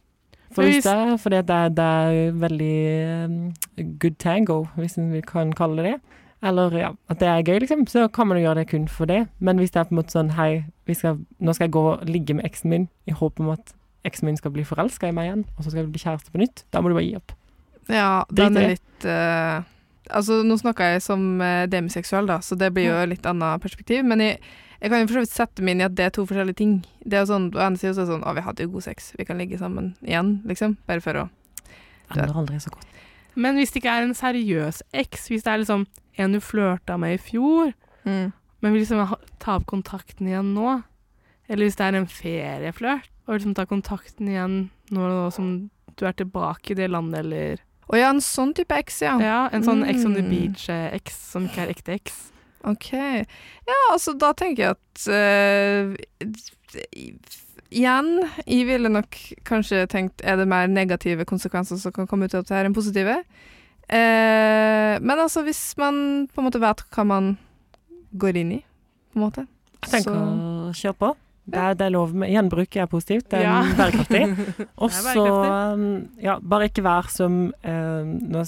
[0.54, 3.40] For hvis det er fordi det, det er veldig ehm,
[4.00, 5.98] good tango, hvis en kan kalle det det,
[6.48, 9.10] eller ja, at det er gøy, liksom, så kan man jo gjøre det kun for
[9.10, 9.26] det.
[9.40, 10.52] Men hvis det er på en måte sånn hei,
[10.86, 13.74] vi skal, nå skal jeg gå og ligge med eksen min i håp om at
[14.08, 16.42] eksen min skal bli forelska i meg igjen, og så skal vi bli kjæreste på
[16.44, 17.34] nytt, da må du bare gi opp.
[17.90, 19.66] Ja, den er litt eh,
[20.10, 24.06] Altså, nå snakker jeg som uh, demiseksuell, da, så det blir jo litt annet perspektiv.
[24.08, 24.38] Men jeg,
[24.82, 26.62] jeg kan jo for så vidt sette meg inn i at det er to forskjellige
[26.62, 26.78] ting.
[27.04, 28.74] Det er jo sånn, På ene siden så er det sånn Å, vi hadde jo
[28.76, 30.78] god sex, vi kan ligge sammen igjen, liksom.
[30.90, 31.28] Bare for å
[32.08, 32.88] Ender aldri så godt.
[33.38, 35.84] Men hvis det ikke er en seriøs eks, hvis det er liksom
[36.18, 37.74] en du flørta med i fjor,
[38.08, 38.32] mm.
[38.64, 39.04] men vil liksom
[39.44, 40.80] ta opp kontakten igjen nå,
[41.48, 44.58] eller hvis det er en ferieflørt, og liksom ta kontakten igjen
[44.96, 45.52] nå som
[45.98, 49.14] du er tilbake i det landet, eller Å ja, en sånn type X, ja.
[49.24, 50.30] Ja, en sånn Ex on the Mm.
[50.34, 52.18] Beach-X som ikke er ekte X.
[52.68, 52.90] OK.
[52.94, 55.96] Ja, altså, da tenker jeg at uh,
[57.68, 58.10] Igjen,
[58.48, 62.44] jeg ville nok kanskje tenkt er det mer negative konsekvenser som kan komme ut av
[62.46, 63.18] dette her enn positive.
[63.92, 67.34] Uh, men altså, hvis man på en måte vet hva man
[68.20, 68.62] går inn i,
[69.12, 69.44] på en måte
[69.84, 71.10] Jeg tenker så- å kjøre på.
[71.48, 73.60] Det er, det er lov med Gjenbruk er positivt, det er Ja.
[73.78, 74.22] bærekraftig.
[74.76, 75.26] Og er så
[76.24, 78.44] ja, bare ikke vær som eh, nå,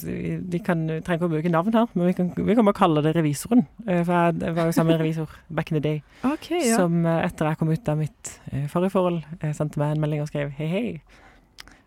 [0.52, 2.80] Vi kan, vi trenger ikke å bruke navn her, men vi kan, vi kan bare
[2.82, 3.66] kalle det revisoren.
[3.88, 6.60] Eh, for jeg, jeg var jo sammen med en revisor back in the day, okay,
[6.68, 6.76] ja.
[6.76, 9.24] som eh, etter jeg kom ut av mitt eh, forrige forhold,
[9.56, 10.88] sendte meg en melding og skrev hei, hei,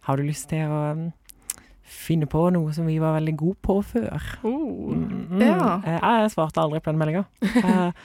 [0.09, 1.07] har du lyst til å um,
[1.87, 4.25] finne på noe som vi var veldig gode på før?
[4.43, 4.91] Oh.
[4.97, 5.43] Mm, mm.
[5.45, 5.77] Ja.
[5.85, 7.27] Jeg svarte aldri på den meldinga.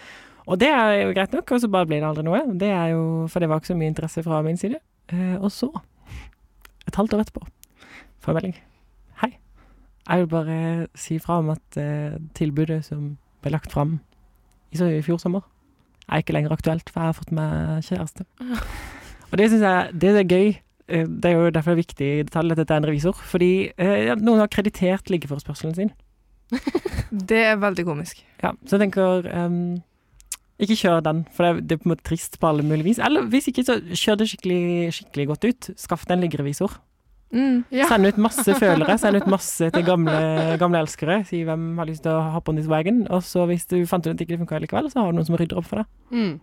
[0.48, 2.40] Og det er jo greit nok, og så bare blir det aldri noe.
[2.60, 4.80] Det er jo, For det var ikke så mye interesse fra min side.
[5.12, 5.68] Eh, og så,
[6.88, 7.44] et halvt år etterpå,
[8.24, 8.56] får jeg melding.
[9.22, 9.32] Hei.
[10.08, 10.60] Jeg vil bare
[10.96, 13.98] si fra om at eh, tilbudet som ble lagt fram
[14.72, 15.44] i, i fjor sommer,
[16.08, 18.24] er ikke lenger aktuelt, for jeg har fått meg kjæreste.
[19.32, 20.50] Og det syns jeg det er gøy.
[20.88, 23.20] Eh, Det er jo derfor det er viktig detalj at dette er en revisor.
[23.20, 25.92] Fordi eh, noen har kreditert liggeforespørselen sin.
[27.32, 28.24] Det er veldig komisk.
[28.44, 29.82] Ja, så jeg tenker ehm,
[30.58, 32.88] Ikke kjør den, for det er, det er på en måte trist på alle mulige
[32.88, 33.00] vis.
[33.04, 34.62] Eller hvis ikke, så kjør det skikkelig,
[34.98, 35.70] skikkelig godt ut.
[35.78, 36.80] Skaff deg en liggerevisor.
[37.36, 37.62] Mm.
[37.76, 37.90] Ja.
[37.92, 40.18] Send ut masse følere, send ut masse til gamle,
[40.62, 41.20] gamle elskere.
[41.28, 43.04] Si hvem har lyst til å hoppe on this wagon.
[43.14, 45.30] Og så hvis du fant ut at det ikke funka likevel, så har du noen
[45.30, 45.92] som rydder opp for deg.
[46.16, 46.38] Mm.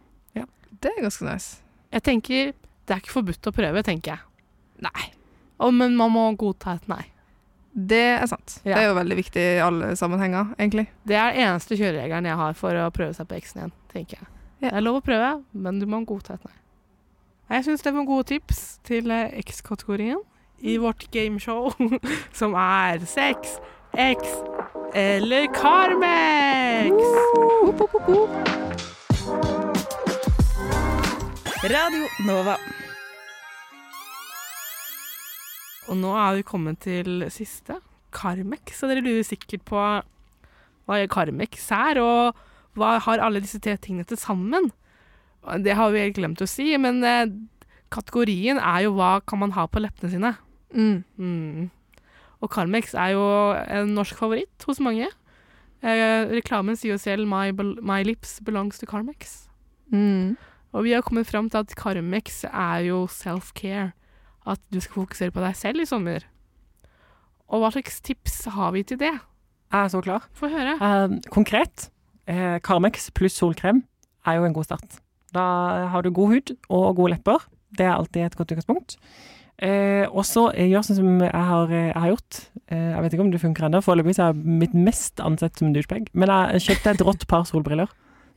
[0.85, 1.63] Det er ganske nice.
[1.95, 2.53] Jeg tenker
[2.85, 4.25] det er ikke forbudt å prøve, tenker jeg.
[4.85, 5.05] Nei.
[5.57, 7.05] Å, men man må godta et nei.
[7.73, 8.59] Det er sant.
[8.63, 8.75] Ja.
[8.75, 10.85] Det er jo veldig viktig i alle sammenhenger, egentlig.
[11.09, 14.21] Det er den eneste kjøreregelen jeg har for å prøve seg på eksen igjen, tenker
[14.21, 14.29] jeg.
[14.29, 14.69] Ja.
[14.69, 16.55] Det er lov å prøve, men du må godta et nei.
[17.53, 20.23] Jeg syns det var gode tips til eh, X-kategorien
[20.65, 21.75] i vårt gameshow,
[22.39, 23.59] som er sex,
[23.93, 24.39] X
[24.97, 26.97] eller Carmex.
[31.65, 32.57] Radio Nova.
[35.93, 37.77] Og nå er vi kommet til siste,
[38.15, 38.79] Carmex.
[38.79, 42.45] Så dere lurer sikkert på hva Carmex er, og
[42.79, 44.71] hva har alle disse tre tingene til sammen?
[45.63, 47.29] Det har vi helt glemt å si, men eh,
[47.95, 50.33] kategorien er jo hva kan man ha på leppene sine.
[50.75, 51.05] Mm.
[51.19, 51.69] Mm.
[52.43, 55.09] Og Carmex er jo en norsk favoritt hos mange.
[55.85, 59.49] Eh, reklamen sier jo selv my, 'My lips belongs to Carmex'.
[59.93, 60.37] Mm.
[60.73, 63.93] Og vi har kommet fram til at Carmex er jo self-care.
[64.47, 66.25] At du skal fokusere på deg selv i sommer.
[67.49, 69.13] Og hva slags tips har vi til det?
[69.73, 70.27] Jeg er så klar.
[70.33, 70.75] Få høre.
[70.77, 71.91] Eh, konkret,
[72.27, 73.83] eh, Carmex pluss solkrem
[74.27, 75.01] er jo en god start.
[75.35, 77.43] Da har du god hud og gode lepper.
[77.77, 78.97] Det er alltid et godt utgangspunkt.
[79.63, 82.39] Eh, og så eh, gjør sånn som jeg har, eh, jeg har gjort.
[82.71, 83.81] Eh, jeg vet ikke om det funker ennå.
[83.85, 86.09] Foreløpig er jeg mitt mest ansett som douchebag.
[86.15, 87.89] Men jeg kjøpte et rått par solbriller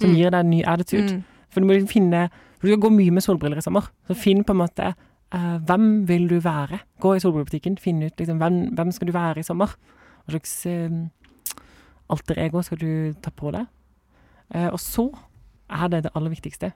[0.02, 0.16] som Mm.
[0.16, 1.14] gir deg en ny attitude.
[1.18, 1.24] Mm.
[1.50, 2.30] For du må liksom finne
[2.62, 3.86] Du skal gå mye med solbriller i sommer.
[4.10, 4.88] Så finn på en måte
[5.34, 6.80] eh, hvem vil du være?
[7.00, 9.68] Gå i solbrillebutikken, finn ut liksom, hvem, hvem skal du være i sommer.
[10.26, 10.90] Hva slags eh,
[12.10, 13.68] alter ego skal du ta på deg?
[14.54, 15.10] Eh, og så
[15.70, 16.74] er det det aller viktigste.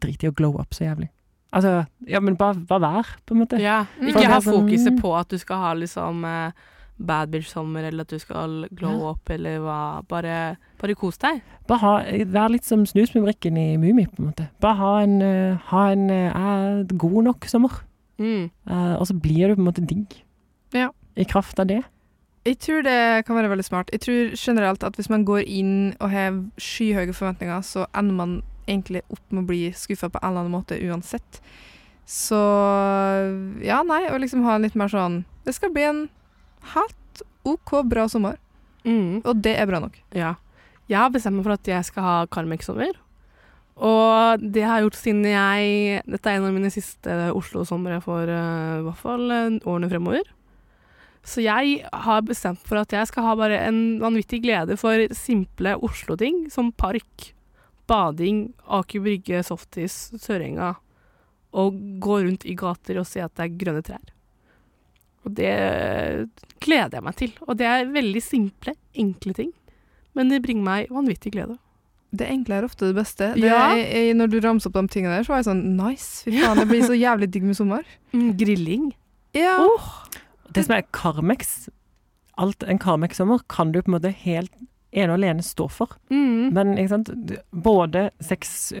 [0.00, 1.08] Drit i å glow up så jævlig.
[1.54, 3.60] Altså, ja, men bare, bare vær, på en måte.
[3.62, 4.08] Ja, Mm.
[4.08, 6.50] ikke ha er sånn- fokuset på at du skal ha liksom eh,
[6.98, 9.10] bad bitch-sommer, eller at du skal glow Ja.
[9.12, 10.02] up, eller hva.
[10.08, 11.42] Bare, bare kos deg.
[11.66, 14.48] Bare ha, vær litt som snusmumrikken i Mummi, på en måte.
[14.60, 17.70] Bare ha en, eh, ha en eh, er god nok sommer.
[18.18, 18.50] Mm.
[18.68, 20.22] Uh, og så blir du på en måte digg.
[20.72, 20.90] Ja.
[21.16, 21.84] I kraft av det.
[22.44, 23.88] Jeg tror det kan være veldig smart.
[23.94, 28.34] Jeg tror generelt at hvis man går inn og har skyhøye forventninger, så ender man
[28.68, 31.40] egentlig opp med å bli skuffa på en eller annen måte uansett.
[32.04, 32.36] Så
[33.64, 36.02] ja, nei, å liksom ha en litt mer sånn Det skal bli en
[36.74, 38.36] helt OK bra sommer,
[38.84, 39.22] Mm.
[39.24, 39.94] og det er bra nok.
[40.12, 40.34] Ja.
[40.92, 42.90] Jeg har bestemt meg for at jeg skal ha Carmex-sommer.
[43.80, 48.28] Og det har jeg gjort siden jeg Dette er en av mine siste Oslo-somre for
[48.28, 50.28] uh, i hvert fall eh, årene fremover.
[51.24, 55.72] Så jeg har bestemt for at jeg skal ha bare en vanvittig glede for simple
[55.80, 57.30] Oslo-ting, som park,
[57.88, 60.74] bading, Aker Brygge, Softis, Sørenga,
[61.54, 64.04] og gå rundt i gater og se at det er grønne trær.
[65.24, 65.52] Og det
[66.60, 67.30] gleder jeg meg til.
[67.48, 69.52] Og det er veldig simple, enkle ting.
[70.14, 71.56] Men det bringer meg vanvittig glede.
[72.14, 73.30] Det enkle er ofte det beste.
[73.34, 73.72] Det Ja.
[73.74, 76.60] er, når du ramser opp de tingene der, så var jeg sånn Nice, fy faen,
[76.60, 77.82] det blir så jævlig digg med sommer.
[78.12, 78.92] Mm, grilling.
[79.34, 79.56] Ja.
[80.54, 81.68] Det som er Carmex
[82.38, 84.50] Alt en Carmex-sommer kan du på en måte helt
[84.94, 85.92] ene og alene stå for.
[86.10, 86.52] Mm.
[86.54, 87.10] Men ikke sant?
[87.54, 88.72] både sex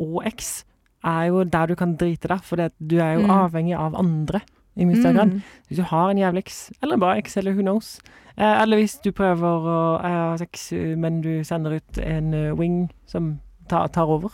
[0.00, 0.64] og X
[1.04, 3.30] er jo der du kan drite deg, for du er jo Mm.
[3.30, 4.40] avhengig av andre
[4.76, 5.32] i mye større grad.
[5.32, 5.42] Mm.
[5.68, 8.00] Hvis du har en jævlig X, eller bare X, eller who knows.
[8.38, 12.54] Eh, eller hvis du prøver å eh, ha sex, men du sender ut en ø,
[12.56, 14.30] wing som tar, tar over.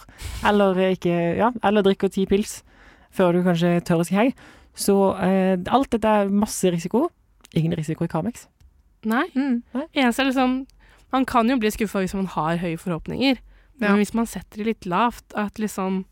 [0.47, 2.63] Eller eh, ikke Ja, eller drikker ti pils
[3.11, 4.35] før du kanskje tør å si hei.
[4.79, 7.09] Så eh, alt dette er masse risiko.
[7.59, 8.47] Ingen risiko i Kamex.
[9.09, 9.25] Nei.
[9.35, 9.63] Mm.
[9.95, 10.59] Eneste er liksom
[11.13, 13.39] Man kan jo bli skuffa hvis man har høye forhåpninger.
[13.81, 13.89] Ja.
[13.89, 16.03] Men hvis man setter det litt lavt, at liksom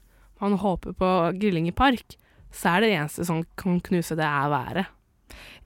[0.41, 2.17] man håper på grilling i park,
[2.53, 4.87] så er det eneste som kan knuse det, er været.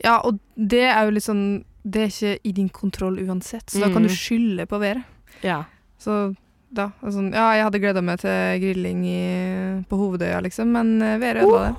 [0.03, 3.81] Ja, og det er jo litt sånn Det er ikke i din kontroll uansett, så
[3.81, 4.09] da kan Mm.
[4.09, 5.05] du skylde på været.
[5.43, 5.63] Ja.
[5.99, 6.35] Så
[6.75, 11.19] da altså, Ja, jeg hadde gleda meg til grilling i, på Hovedøya, liksom, men eh,
[11.21, 11.77] været ødela det.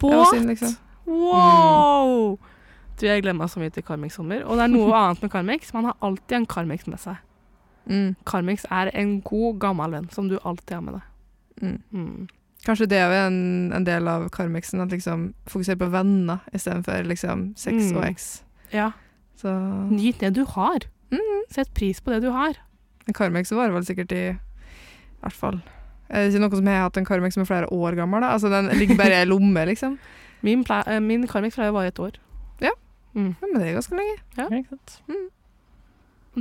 [0.00, 0.34] Båt!
[0.46, 0.76] liksom.
[1.06, 2.38] Wow!
[3.00, 4.44] Du, jeg gleder meg så mye til Carmex-sommer.
[4.46, 5.72] Og det er noe annet med Carmex.
[5.74, 7.16] Man har alltid en Carmex med seg.
[7.90, 8.12] Mm.
[8.28, 11.08] Carmex er en god, gammel venn som du alltid har med deg.
[11.62, 11.78] Mm.
[11.92, 12.28] Mm.
[12.62, 17.48] Kanskje det er en, en del av Carmexen, at liksom fokusere på venner istedenfor liksom
[17.58, 17.96] sex Mm.
[17.96, 18.28] og ex.
[18.72, 18.90] Ja.
[19.40, 19.50] Så
[19.90, 20.86] Nyt det du har.
[21.10, 21.42] mm.
[21.50, 22.54] Sett pris på det du har.
[23.14, 24.24] Carmex varer vel sikkert i
[25.24, 25.58] hvert fall
[26.12, 28.20] ikke noe som har hatt en Carmex som er flere år gammel?
[28.24, 28.34] da?
[28.36, 29.98] Altså Den ligger bare i lomme, liksom?
[30.42, 32.18] Min, eh, min Carmex pleier å vare et år.
[32.60, 32.74] Ja.
[33.14, 33.34] Mm.
[33.40, 34.18] Ja, men det er ganske lenge.
[34.36, 34.48] Ja.
[34.48, 34.98] Ikke sant?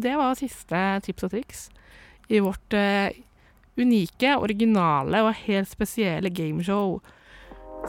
[0.02, 1.66] Det var siste tips og triks
[2.32, 3.12] i vårt uh,
[3.76, 7.02] unike, originale og helt spesielle gameshow.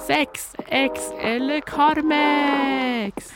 [0.02, 3.30] Sex, X eller Carmex?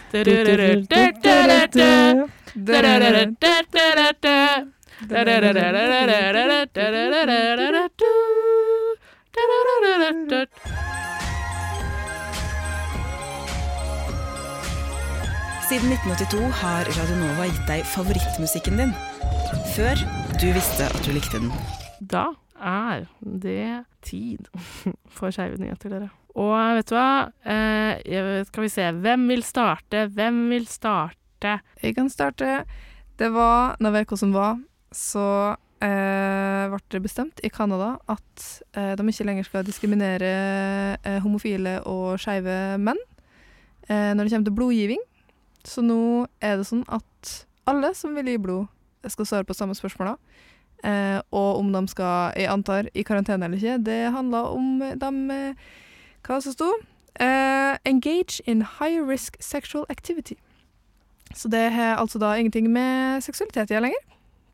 [15.67, 18.95] Siden 1982 har Radionova gitt deg favorittmusikken din.
[19.75, 20.01] Før
[20.41, 21.51] du visste at du likte den.
[22.01, 24.49] Da er det tid
[25.13, 26.09] for skeive nyheter, dere.
[26.37, 27.11] Og vet du hva?
[27.45, 28.89] Eh, skal vi se.
[29.05, 30.07] Hvem vil starte?
[30.17, 31.59] Hvem vil starte?
[31.83, 32.63] Jeg kan starte.
[33.21, 34.57] Det var, når vet hva som var,
[34.97, 35.27] så
[35.85, 40.31] eh, ble det bestemt i Canada at eh, de ikke lenger skal diskriminere
[40.97, 43.03] eh, homofile og skeive menn
[43.87, 45.03] når det kommer til blodgiving.
[45.63, 47.29] Så nå er det sånn at
[47.71, 48.65] alle som vil gi blod,
[49.07, 50.17] skal svare på samme spørsmål.
[50.85, 55.55] Eh, og om de skal, jeg antar, i karantene eller ikke, det handler om de
[56.27, 56.73] Hva som sto?
[57.21, 60.35] Eh, engage in high risk sexual activity.
[61.35, 64.03] Så det har altså da ingenting med seksualitet å gjøre lenger,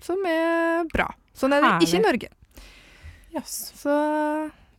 [0.04, 1.08] som er bra.
[1.36, 2.32] Sånn er det ikke i Norge.
[3.32, 3.54] Yes.
[3.78, 3.94] Så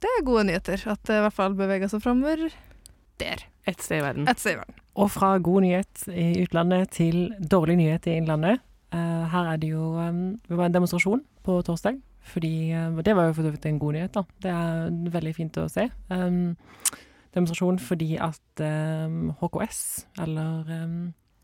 [0.03, 2.45] det er gode nyheter at det i hvert fall beveger seg framover
[3.21, 3.45] der.
[3.69, 4.28] Et sted i verden.
[4.28, 4.80] Et sted i verden.
[4.99, 8.61] Og fra god nyhet i utlandet til dårlig nyhet i innlandet.
[8.93, 11.97] Uh, her er det jo um, Det var en demonstrasjon på torsdag.
[12.34, 14.24] Fordi uh, Det var jo for så vidt en god nyhet, da.
[14.43, 15.88] Det er veldig fint å se.
[16.11, 16.55] Um,
[17.34, 19.82] demonstrasjon fordi at um, HKS,
[20.21, 20.69] eller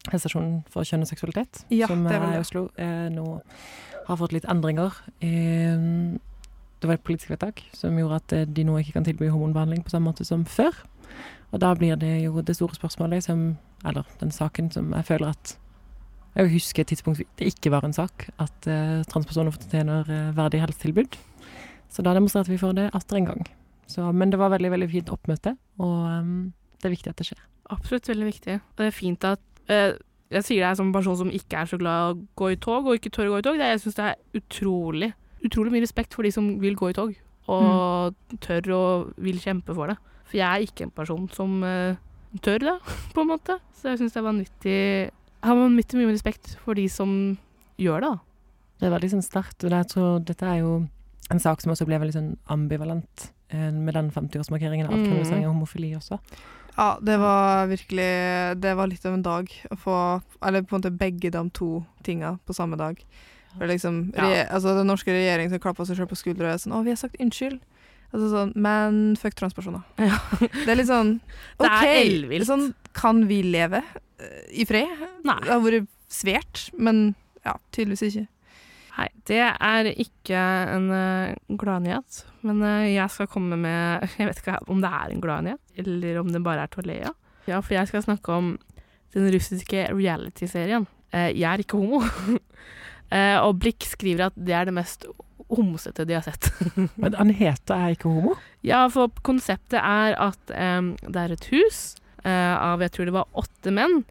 [0.07, 2.39] Helsestasjonen for kjønn og seksualitet, Ja, som er er i.
[2.39, 3.41] Oslo, eh, nå
[4.07, 4.95] har fått litt endringer.
[5.21, 6.17] Eh,
[6.79, 9.83] det var et politisk vedtak som gjorde at eh, de nå ikke kan tilby hormonbehandling
[9.83, 10.75] på samme måte som før.
[11.51, 15.29] Og da blir det jo det store spørsmålet som Eller den saken som jeg føler
[15.29, 15.57] at
[16.35, 20.61] Jeg husker et tidspunkt det ikke var en sak, at eh, transpersoner fortjener eh, verdig
[20.61, 21.17] helsetilbud.
[21.89, 23.47] Så da demonstrerte vi for det atter en gang.
[23.87, 27.25] Så, men det var veldig veldig fint oppmøte, og um, det er viktig at det
[27.31, 27.41] skjer.
[27.73, 28.55] Absolutt veldig viktig.
[28.61, 31.70] Og det er fint at eh, Jeg sier det som en person som ikke er
[31.70, 33.57] så glad i å gå i tog, og ikke tør å gå i tog.
[33.61, 35.09] Jeg syns det er utrolig,
[35.45, 37.15] utrolig mye respekt for de som vil gå i tog,
[37.49, 38.13] og
[38.45, 39.97] tør og vil kjempe for det.
[40.30, 41.97] For jeg er ikke en person som eh,
[42.45, 42.76] tør det,
[43.15, 43.57] på en måte.
[43.80, 47.13] Så jeg syns det er vanvittig Jeg har vanvittig mye respekt for de som
[47.80, 48.20] gjør det, da.
[48.80, 50.76] Det er veldig sånn sterkt, og jeg tror dette er jo
[51.34, 55.01] en sak som også ble veldig sånn ambivalent eh, med den 50-årsmarkeringen av Mm.
[55.01, 56.20] avkriminalisering av homofili også.
[56.80, 58.05] Ja, det var virkelig
[58.63, 59.95] Det var litt av en dag å få
[60.47, 63.01] Eller på en måte begge de to tinga på samme dag.
[63.57, 64.23] For liksom, Ja.
[64.30, 66.84] re, altså Den norske regjeringen som klapper seg selv på skuldra og er sånn 'Å,
[66.86, 67.59] vi har sagt unnskyld'.
[68.13, 69.84] Altså sånn, Men fuck transpersoner.
[69.97, 70.17] Ja.
[70.39, 71.19] Det er litt sånn
[71.59, 72.47] Det OK, er ellevilt.
[72.47, 73.84] sånn kan vi leve
[74.19, 74.88] eh, i fred?
[75.23, 75.39] Nei.
[75.43, 77.15] Det har vært svært, men
[77.45, 78.27] ja, tydeligvis ikke.
[78.95, 80.39] Nei, det er ikke
[80.73, 82.23] en uh, gladnyhet.
[82.45, 86.21] Men uh, jeg skal komme med Jeg vet ikke om det er en gladnyhet, eller
[86.23, 87.17] om det bare er til å le av.
[87.49, 88.53] Ja, for jeg skal snakke om
[89.15, 90.87] den russiske reality-serien.
[91.13, 92.03] Uh, jeg er ikke homo.
[92.03, 95.07] uh, og Blikk skriver at det er det mest
[95.49, 96.51] homsete de har sett.
[97.01, 98.35] Men han heter er ikke homo.
[98.65, 101.79] Ja, for konseptet er at um, det er et hus
[102.23, 104.03] eh, av jeg tror det var åtte menn,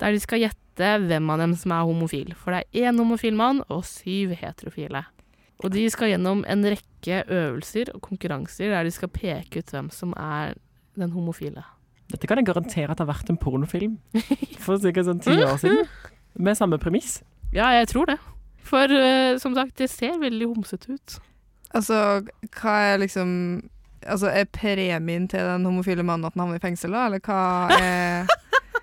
[0.00, 2.34] der de skal gjette hvem av dem som er homofil.
[2.38, 5.04] For det er én homofil mann og syv heterofile.
[5.60, 9.90] Og de skal gjennom en rekke øvelser og konkurranser der de skal peke ut hvem
[9.92, 10.54] som er
[10.96, 11.64] den homofile.
[12.10, 13.98] Dette kan jeg garantere at det har vært en pornofilm
[14.64, 15.04] for ca.
[15.06, 15.84] sånn ti år siden.
[16.46, 17.20] Med samme premiss.
[17.52, 18.16] Ja, jeg tror det.
[18.66, 21.18] For uh, som sagt, det ser veldig homsete ut.
[21.74, 22.22] Altså,
[22.60, 23.62] hva er liksom
[24.00, 27.02] Altså, Er premien til den homofile mannen at han havner i fengsel, da?
[27.10, 28.30] Eller hva er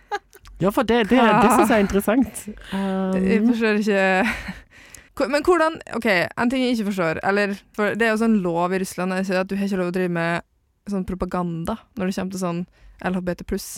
[0.62, 2.46] Ja, for det, det, det syns jeg er interessant.
[2.74, 8.06] Jeg Um, forstår ikke Men hvordan OK, en ting jeg ikke forstår Eller, for det
[8.08, 10.46] er jo sånn lov i Russland ikke at du har ikke lov å drive med
[10.88, 12.60] sånn propaganda når det kommer til sånn
[13.06, 13.70] LHBT pluss.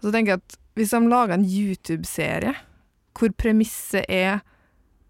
[0.00, 2.54] Så tenker jeg at hvis de lager en YouTube-serie
[3.18, 4.40] hvor premisset er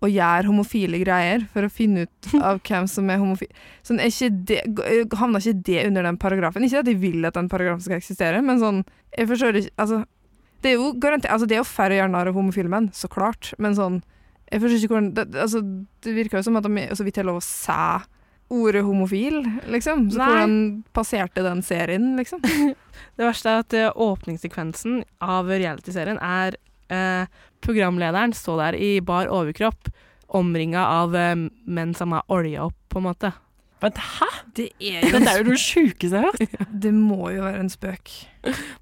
[0.03, 3.51] å gjøre homofile greier for å finne ut av hvem som er homofil
[3.86, 4.61] sånn, er ikke det,
[5.20, 6.64] Havner ikke det under den paragrafen?
[6.66, 8.82] Ikke at jeg vil at den paragrafen skal eksistere, men sånn
[9.16, 10.03] Jeg forstår ikke Altså,
[10.61, 12.91] det er jo garantert Altså, det er jo færre å gjøre narr av homofile menn,
[12.97, 14.01] så klart, men sånn
[14.51, 15.63] Jeg forstår ikke hvordan det, altså,
[16.05, 17.83] det virker jo som at de så vidt har lov å se
[18.51, 20.09] ordet homofil, liksom.
[20.11, 20.27] Så Nei.
[20.27, 20.55] hvordan
[20.97, 22.43] passerte den serien, liksom?
[23.17, 26.57] Det verste er at eh, åpningssekvensen av realityserien er
[26.91, 27.31] eh,
[27.63, 29.93] programlederen står der i bar overkropp,
[30.35, 33.31] omringa av eh, menn som er olja opp, på en måte.
[33.81, 34.28] Men hæ?!
[34.57, 36.66] Det er Dette er jo det sjukeste jeg har hørt.
[36.85, 38.11] Det må jo være en spøk.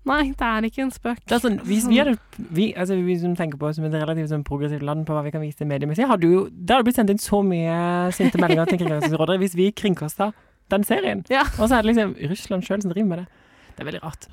[0.08, 1.20] Nei, det er ikke en spøk.
[1.28, 3.94] Det er sånn, hvis vi hadde vi, altså vi som tenker på oss som et
[3.94, 6.98] relativt sånn progressivt land på hva vi kan vise mediemessig, hadde jo Det hadde blitt
[6.98, 7.78] sendt inn så mye
[8.14, 10.30] sinte meldinger til Kringkastingsrådet hvis vi kringkasta
[10.72, 11.24] den serien.
[11.32, 11.44] Ja.
[11.58, 13.28] Og så er det liksom Russland sjøl som driver med det.
[13.74, 14.28] Det er veldig rart.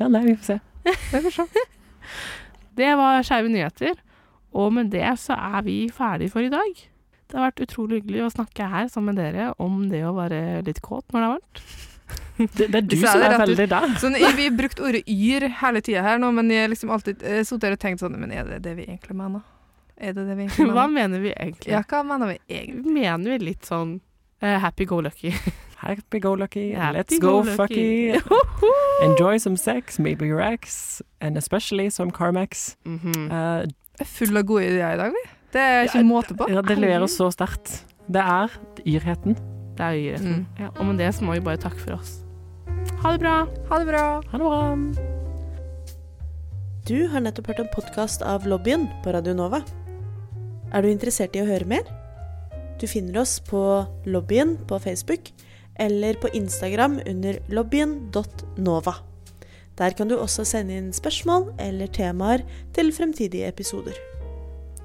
[0.00, 0.60] Ja, nei, vi får se.
[0.84, 1.66] Vi får se.
[2.80, 3.98] Det var Skeive nyheter,
[4.56, 6.78] og med det så er vi ferdige for i dag.
[7.30, 10.64] Det har vært utrolig hyggelig å snakke her sammen med dere om det å være
[10.66, 11.62] litt kåt når det er varmt.
[12.40, 13.90] Det, det er du er som er veldig der.
[14.00, 17.20] Sånn, vi har brukt ordet yr hele tida her nå, men jeg har liksom alltid
[17.22, 19.44] eh, sittet her og tenkt sånn Men er det det vi egentlig mener?
[20.00, 20.94] Er det det vi egentlig Hva mener?
[20.96, 21.74] mener vi egentlig?
[21.74, 22.94] Ja, hva mener vi egentlig?
[22.96, 23.98] Mener vi litt sånn
[24.42, 25.34] uh, happy go lucky.
[25.80, 28.12] Happy go lucky, Happy let's go go lucky.
[28.12, 28.72] fucky.
[29.06, 32.76] Enjoy some sex, maybe your ex, and especially some Carmex.
[32.84, 33.32] Mm -hmm.
[34.00, 35.39] Er full av gode ideer i dag, vi.
[35.52, 36.46] Det er ikke Ja, måte på.
[36.48, 37.84] ja, det leverer så sterkt.
[38.10, 38.50] Det er
[38.86, 39.34] yrheten.
[39.76, 40.34] Det er yrheten.
[40.44, 40.46] Mm.
[40.60, 42.20] Ja, og med det så må vi bare takke for oss.
[43.02, 43.46] Ha det bra.
[43.70, 44.04] Ha det bra.
[44.30, 44.60] Ha det bra.
[46.88, 49.60] Du har nettopp hørt en podkast av Lobbyen på Radio Nova.
[50.72, 51.84] Er du interessert i å høre mer?
[52.80, 53.60] Du finner oss på
[54.06, 55.30] Lobbyen på Facebook
[55.80, 58.94] eller på Instagram under lobbyen.nova.
[59.80, 62.42] Der kan du også sende inn spørsmål eller temaer
[62.76, 63.96] til fremtidige episoder.